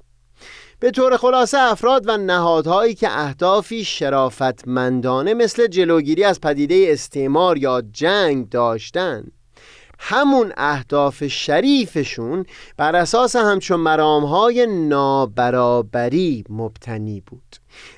به 0.80 0.90
طور 0.90 1.16
خلاصه 1.16 1.58
افراد 1.58 2.04
و 2.06 2.16
نهادهایی 2.16 2.94
که 2.94 3.08
اهدافی 3.10 3.84
شرافتمندانه 3.84 5.34
مثل 5.34 5.66
جلوگیری 5.66 6.24
از 6.24 6.40
پدیده 6.40 6.86
استعمار 6.88 7.58
یا 7.58 7.82
جنگ 7.92 8.48
داشتند 8.48 9.32
همون 9.98 10.52
اهداف 10.56 11.26
شریفشون 11.26 12.46
بر 12.76 12.96
اساس 12.96 13.36
همچون 13.36 13.80
مرامهای 13.80 14.66
نابرابری 14.66 16.44
مبتنی 16.48 17.22
بود. 17.26 17.56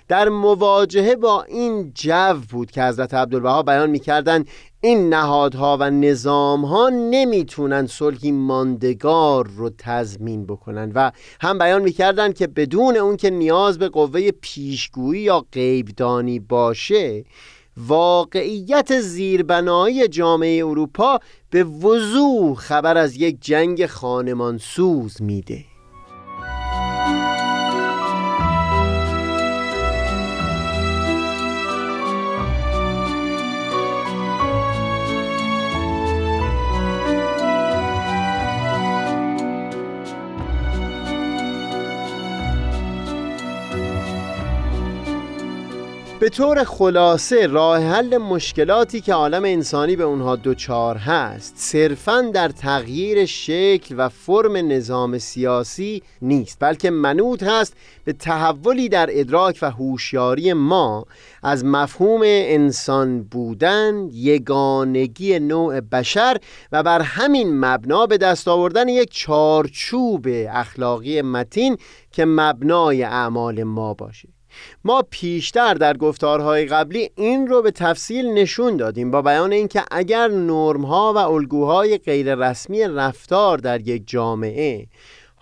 در 0.08 0.28
مواجهه 0.28 1.16
با 1.16 1.42
این 1.42 1.92
جو 1.94 2.34
بود 2.50 2.70
که 2.70 2.82
حضرت 2.82 3.14
عبدالبها 3.14 3.62
بیان 3.62 3.90
می‌کردند 3.90 4.48
این 4.80 5.08
نهادها 5.08 5.76
و 5.80 5.90
نظامها 5.90 6.88
نمی‌تونن 6.88 7.86
صلحی 7.86 8.32
ماندگار 8.32 9.46
رو 9.46 9.70
تضمین 9.78 10.46
بکنن 10.46 10.92
و 10.94 11.12
هم 11.40 11.58
بیان 11.58 11.82
می‌کردند 11.82 12.34
که 12.34 12.46
بدون 12.46 12.96
اون 12.96 13.16
که 13.16 13.30
نیاز 13.30 13.78
به 13.78 13.88
قوه 13.88 14.30
پیشگویی 14.30 15.22
یا 15.22 15.46
غیبدانی 15.52 16.38
باشه 16.38 17.24
واقعیت 17.76 19.00
زیربنایی 19.00 20.08
جامعه 20.08 20.66
اروپا 20.66 21.18
به 21.50 21.64
وضوح 21.64 22.54
خبر 22.54 22.96
از 22.96 23.16
یک 23.16 23.36
جنگ 23.40 23.86
خانمانسوز 23.86 25.22
میده. 25.22 25.69
طور 46.28 46.64
خلاصه 46.64 47.46
راه 47.46 47.78
حل 47.78 48.18
مشکلاتی 48.18 49.00
که 49.00 49.14
عالم 49.14 49.44
انسانی 49.44 49.96
به 49.96 50.04
اونها 50.04 50.36
دوچار 50.36 50.96
هست 50.96 51.54
صرفا 51.56 52.30
در 52.34 52.48
تغییر 52.48 53.26
شکل 53.26 53.94
و 53.98 54.08
فرم 54.08 54.56
نظام 54.56 55.18
سیاسی 55.18 56.02
نیست 56.22 56.56
بلکه 56.60 56.90
منوط 56.90 57.42
هست 57.42 57.74
به 58.04 58.12
تحولی 58.12 58.88
در 58.88 59.08
ادراک 59.12 59.58
و 59.62 59.70
هوشیاری 59.70 60.52
ما 60.52 61.06
از 61.42 61.64
مفهوم 61.64 62.20
انسان 62.24 63.22
بودن 63.22 64.08
یگانگی 64.12 65.38
نوع 65.38 65.80
بشر 65.80 66.36
و 66.72 66.82
بر 66.82 67.00
همین 67.00 67.60
مبنا 67.60 68.06
به 68.06 68.18
دست 68.18 68.48
آوردن 68.48 68.88
یک 68.88 69.12
چارچوب 69.12 70.26
اخلاقی 70.50 71.22
متین 71.22 71.76
که 72.12 72.24
مبنای 72.24 73.02
اعمال 73.02 73.62
ما 73.62 73.94
باشه. 73.94 74.28
ما 74.84 75.02
پیشتر 75.10 75.74
در 75.74 75.96
گفتارهای 75.96 76.66
قبلی 76.66 77.10
این 77.16 77.46
رو 77.46 77.62
به 77.62 77.70
تفصیل 77.70 78.26
نشون 78.26 78.76
دادیم 78.76 79.10
با 79.10 79.22
بیان 79.22 79.52
اینکه 79.52 79.82
اگر 79.90 80.28
نرمها 80.28 81.12
و 81.12 81.16
الگوهای 81.16 81.98
غیر 81.98 82.34
رسمی 82.34 82.82
رفتار 82.82 83.58
در 83.58 83.88
یک 83.88 84.02
جامعه 84.06 84.86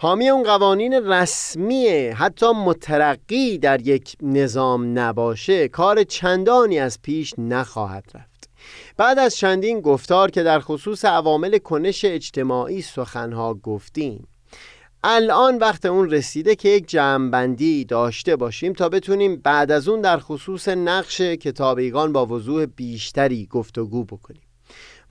حامی 0.01 0.29
اون 0.29 0.43
قوانین 0.43 0.95
رسمی 0.95 1.89
حتی 1.89 2.47
مترقی 2.53 3.59
در 3.59 3.81
یک 3.81 4.17
نظام 4.23 4.99
نباشه 4.99 5.69
کار 5.69 6.03
چندانی 6.03 6.79
از 6.79 7.03
پیش 7.03 7.35
نخواهد 7.39 8.05
رفت. 8.15 8.51
بعد 8.97 9.19
از 9.19 9.37
چندین 9.37 9.81
گفتار 9.81 10.31
که 10.31 10.43
در 10.43 10.61
خصوص 10.61 11.05
عوامل 11.05 11.59
کنش 11.59 12.05
اجتماعی 12.05 12.83
سخنها 12.83 13.55
گفتیم. 13.55 14.27
الان 15.05 15.59
وقت 15.59 15.87
اون 15.87 16.11
رسیده 16.11 16.55
که 16.55 16.69
یک 16.69 16.89
جمعبندی 16.89 17.85
داشته 17.85 18.37
باشیم 18.37 18.73
تا 18.73 18.89
بتونیم 18.89 19.37
بعد 19.37 19.71
از 19.71 19.89
اون 19.89 20.01
در 20.01 20.19
خصوص 20.19 20.69
نقش 20.69 21.21
کتابیگان 21.21 22.13
با 22.13 22.27
وضوح 22.27 22.67
بیشتری 22.67 23.47
گفتگو 23.47 24.05
بکنیم. 24.05 24.43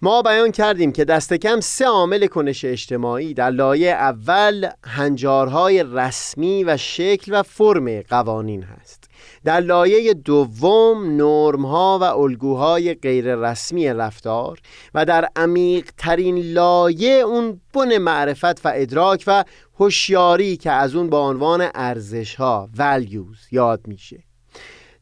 ما 0.01 0.21
بیان 0.21 0.51
کردیم 0.51 0.91
که 0.91 1.05
دست 1.05 1.33
کم 1.33 1.59
سه 1.59 1.85
عامل 1.85 2.27
کنش 2.27 2.65
اجتماعی 2.65 3.33
در 3.33 3.49
لایه 3.49 3.91
اول 3.91 4.69
هنجارهای 4.83 5.83
رسمی 5.83 6.63
و 6.63 6.77
شکل 6.77 7.39
و 7.39 7.43
فرم 7.43 8.01
قوانین 8.01 8.63
هست. 8.63 9.06
در 9.47 9.59
لایه 9.59 10.13
دوم 10.13 11.15
نرمها 11.17 11.99
و 12.01 12.03
الگوهای 12.03 12.93
غیر 12.93 13.35
رسمی 13.35 13.89
رفتار 13.89 14.59
و 14.93 15.05
در 15.05 15.27
عمیق 15.35 15.91
ترین 15.97 16.37
لایه 16.53 17.13
اون 17.13 17.61
بن 17.73 17.97
معرفت 17.97 18.65
و 18.65 18.71
ادراک 18.75 19.23
و 19.27 19.43
هوشیاری 19.79 20.57
که 20.57 20.71
از 20.71 20.95
اون 20.95 21.09
با 21.09 21.29
عنوان 21.29 21.69
ارزش 21.75 22.35
ها 22.35 22.69
values 22.77 23.51
یاد 23.51 23.87
میشه. 23.87 24.26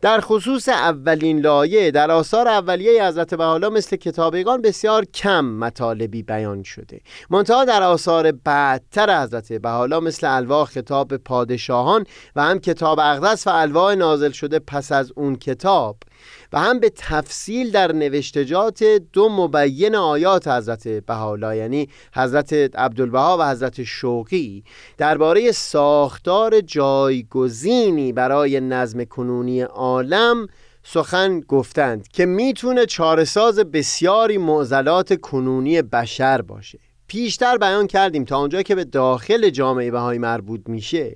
در 0.05 0.21
خصوص 0.21 0.69
اولین 0.69 1.39
لایه 1.39 1.91
در 1.91 2.11
آثار 2.11 2.47
اولیه 2.47 3.07
حضرت 3.07 3.33
بحالا 3.33 3.69
مثل 3.69 3.95
کتابگان 3.95 4.61
بسیار 4.61 5.05
کم 5.05 5.45
مطالبی 5.45 6.23
بیان 6.23 6.63
شده. 6.63 7.01
منتها 7.29 7.65
در 7.65 7.83
آثار 7.83 8.31
بعدتر 8.31 9.23
حضرت 9.23 9.53
بحالا 9.53 9.99
مثل 9.99 10.27
الواح 10.35 10.67
خطاب 10.67 11.17
پادشاهان 11.17 12.05
و 12.35 12.43
هم 12.43 12.59
کتاب 12.59 12.99
اقدس 12.99 13.47
و 13.47 13.49
الواح 13.49 13.95
نازل 13.95 14.31
شده 14.31 14.59
پس 14.59 14.91
از 14.91 15.11
اون 15.15 15.35
کتاب 15.35 15.97
و 16.55 16.59
هم 16.59 16.79
به 16.79 16.89
تفصیل 16.95 17.71
در 17.71 17.91
نوشتجات 17.91 18.83
دو 19.13 19.29
مبین 19.29 19.95
آیات 19.95 20.47
حضرت 20.47 20.87
بهاءالله 20.87 21.57
یعنی 21.57 21.89
حضرت 22.13 22.53
عبدالبها 22.53 23.37
و 23.39 23.49
حضرت 23.49 23.83
شوقی 23.83 24.63
درباره 24.97 25.51
ساختار 25.51 26.61
جایگزینی 26.61 28.13
برای 28.13 28.59
نظم 28.59 29.03
کنونی 29.03 29.61
عالم 29.61 30.47
سخن 30.83 31.39
گفتند 31.39 32.07
که 32.07 32.25
می‌تونه 32.25 32.85
چارساز 32.85 33.59
بسیاری 33.59 34.37
معضلات 34.37 35.21
کنونی 35.21 35.81
بشر 35.81 36.41
باشه. 36.41 36.79
پیشتر 37.07 37.57
بیان 37.57 37.87
کردیم 37.87 38.25
تا 38.25 38.37
آنجا 38.37 38.61
که 38.61 38.75
به 38.75 38.83
داخل 38.83 39.49
جامعه 39.49 39.91
بهایی 39.91 40.19
مربوط 40.19 40.61
میشه. 40.67 41.15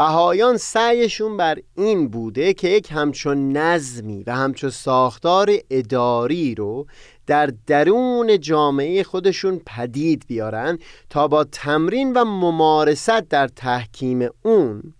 بهایان 0.00 0.56
سعیشون 0.56 1.36
بر 1.36 1.58
این 1.74 2.08
بوده 2.08 2.54
که 2.54 2.68
یک 2.68 2.88
همچون 2.92 3.56
نظمی 3.56 4.24
و 4.26 4.34
همچون 4.34 4.70
ساختار 4.70 5.50
اداری 5.70 6.54
رو 6.54 6.86
در 7.26 7.52
درون 7.66 8.40
جامعه 8.40 9.02
خودشون 9.02 9.60
پدید 9.66 10.24
بیارن 10.26 10.78
تا 11.10 11.28
با 11.28 11.44
تمرین 11.44 12.12
و 12.12 12.24
ممارست 12.24 13.20
در 13.20 13.48
تحکیم 13.48 14.28
اون 14.42 14.94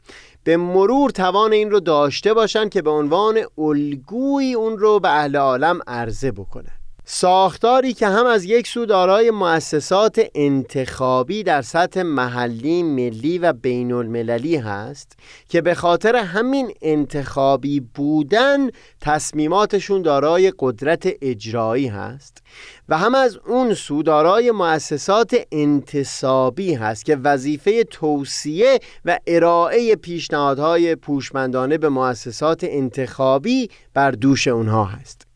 به 0.45 0.57
مرور 0.57 1.11
توان 1.11 1.53
این 1.53 1.71
رو 1.71 1.81
داشته 1.81 2.35
باشن 2.35 2.69
که 2.69 2.83
به 2.83 2.91
عنوان 2.91 3.41
الگوی 3.59 4.55
اون 4.55 4.79
رو 4.79 5.01
به 5.01 5.09
اهل 5.09 5.37
عالم 5.37 5.81
عرضه 5.87 6.31
بکنن. 6.31 6.80
ساختاری 7.13 7.93
که 7.93 8.07
هم 8.07 8.27
از 8.27 8.45
یک 8.45 8.67
سو 8.67 8.87
دارای 8.87 9.31
مؤسسات 9.31 10.21
انتخابی 10.35 11.43
در 11.43 11.63
سطح 11.63 12.03
محلی، 12.03 12.83
ملی 12.83 13.39
و 13.39 13.53
بین 13.53 13.93
المللی 13.93 14.57
هست 14.57 15.13
که 15.49 15.61
به 15.61 15.75
خاطر 15.75 16.17
همین 16.17 16.73
انتخابی 16.83 17.81
بودن 17.81 18.71
تصمیماتشون 19.01 20.03
دارای 20.03 20.53
قدرت 20.59 21.09
اجرایی 21.23 21.89
هست 21.89 22.43
و 22.89 22.99
هم 22.99 23.15
از 23.15 23.39
اون 23.47 23.75
سو 23.75 24.03
دارای 24.03 24.51
مؤسسات 24.51 25.37
انتصابی 25.53 26.75
هست 26.75 27.05
که 27.05 27.17
وظیفه 27.17 27.85
توصیه 27.85 28.79
و 29.05 29.19
ارائه 29.27 29.97
پیشنهادهای 29.97 30.97
پوشمندانه 30.97 31.79
به 31.79 31.89
مؤسسات 31.89 32.65
انتخابی 32.65 33.69
بر 33.95 34.11
دوش 34.11 34.49
اونها 34.49 34.85
هست. 34.85 35.30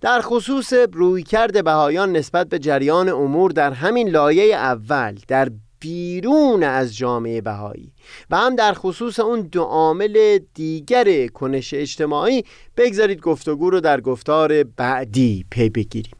در 0.00 0.20
خصوص 0.20 0.72
رویکرد 0.92 1.64
بهایان 1.64 2.12
نسبت 2.16 2.48
به 2.48 2.58
جریان 2.58 3.08
امور 3.08 3.50
در 3.50 3.72
همین 3.72 4.08
لایه 4.08 4.56
اول 4.56 5.18
در 5.28 5.50
بیرون 5.80 6.62
از 6.62 6.96
جامعه 6.96 7.40
بهایی 7.40 7.92
و 8.30 8.36
هم 8.36 8.56
در 8.56 8.72
خصوص 8.72 9.20
اون 9.20 9.40
دو 9.40 9.62
عامل 9.62 10.38
دیگر 10.54 11.26
کنش 11.26 11.74
اجتماعی 11.74 12.44
بگذارید 12.76 13.20
گفتگو 13.20 13.70
رو 13.70 13.80
در 13.80 14.00
گفتار 14.00 14.62
بعدی 14.62 15.44
پی 15.50 15.68
بگیریم. 15.68 16.14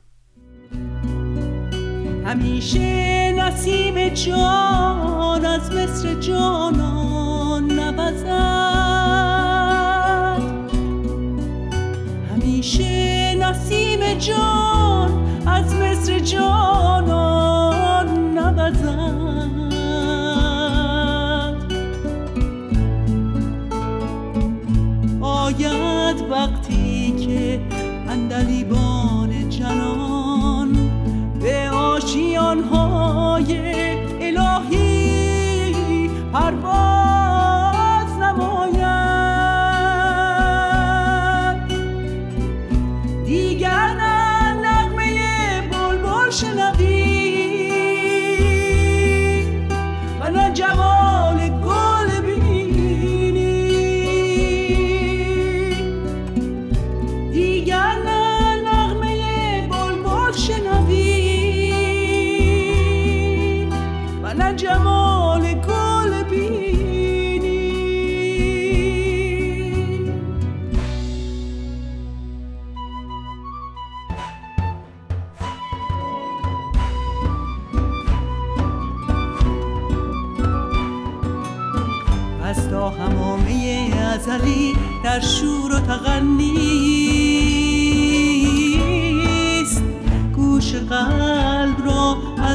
همیشه 2.25 3.33
نسیم 3.33 4.09
جان 4.09 5.45
از 5.45 5.73
مصر 5.73 6.15
جانان 6.15 7.08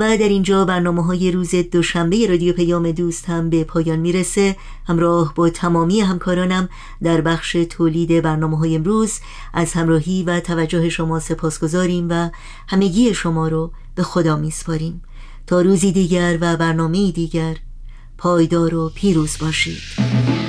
و 0.00 0.16
در 0.16 0.28
اینجا 0.28 0.64
برنامه 0.64 1.04
های 1.04 1.30
روز 1.30 1.54
دوشنبه 1.54 2.26
رادیو 2.26 2.52
پیام 2.52 2.90
دوست 2.90 3.28
هم 3.28 3.50
به 3.50 3.64
پایان 3.64 3.98
می‌رسه. 3.98 4.56
همراه 4.86 5.34
با 5.34 5.50
تمامی 5.50 6.00
همکارانم 6.00 6.68
در 7.02 7.20
بخش 7.20 7.52
تولید 7.52 8.22
برنامه 8.22 8.58
های 8.58 8.76
امروز 8.76 9.20
از 9.54 9.72
همراهی 9.72 10.22
و 10.22 10.40
توجه 10.40 10.88
شما 10.88 11.20
سپاس 11.20 11.60
گذاریم 11.60 12.06
و 12.10 12.30
همگی 12.68 13.14
شما 13.14 13.48
رو 13.48 13.72
به 13.94 14.02
خدا 14.02 14.36
میسپاریم. 14.36 15.02
تا 15.46 15.60
روزی 15.60 15.92
دیگر 15.92 16.38
و 16.40 16.56
برنامه 16.56 17.12
دیگر 17.12 17.56
پایدار 18.18 18.74
و 18.74 18.92
پیروز 18.94 19.36
باشید. 19.40 20.39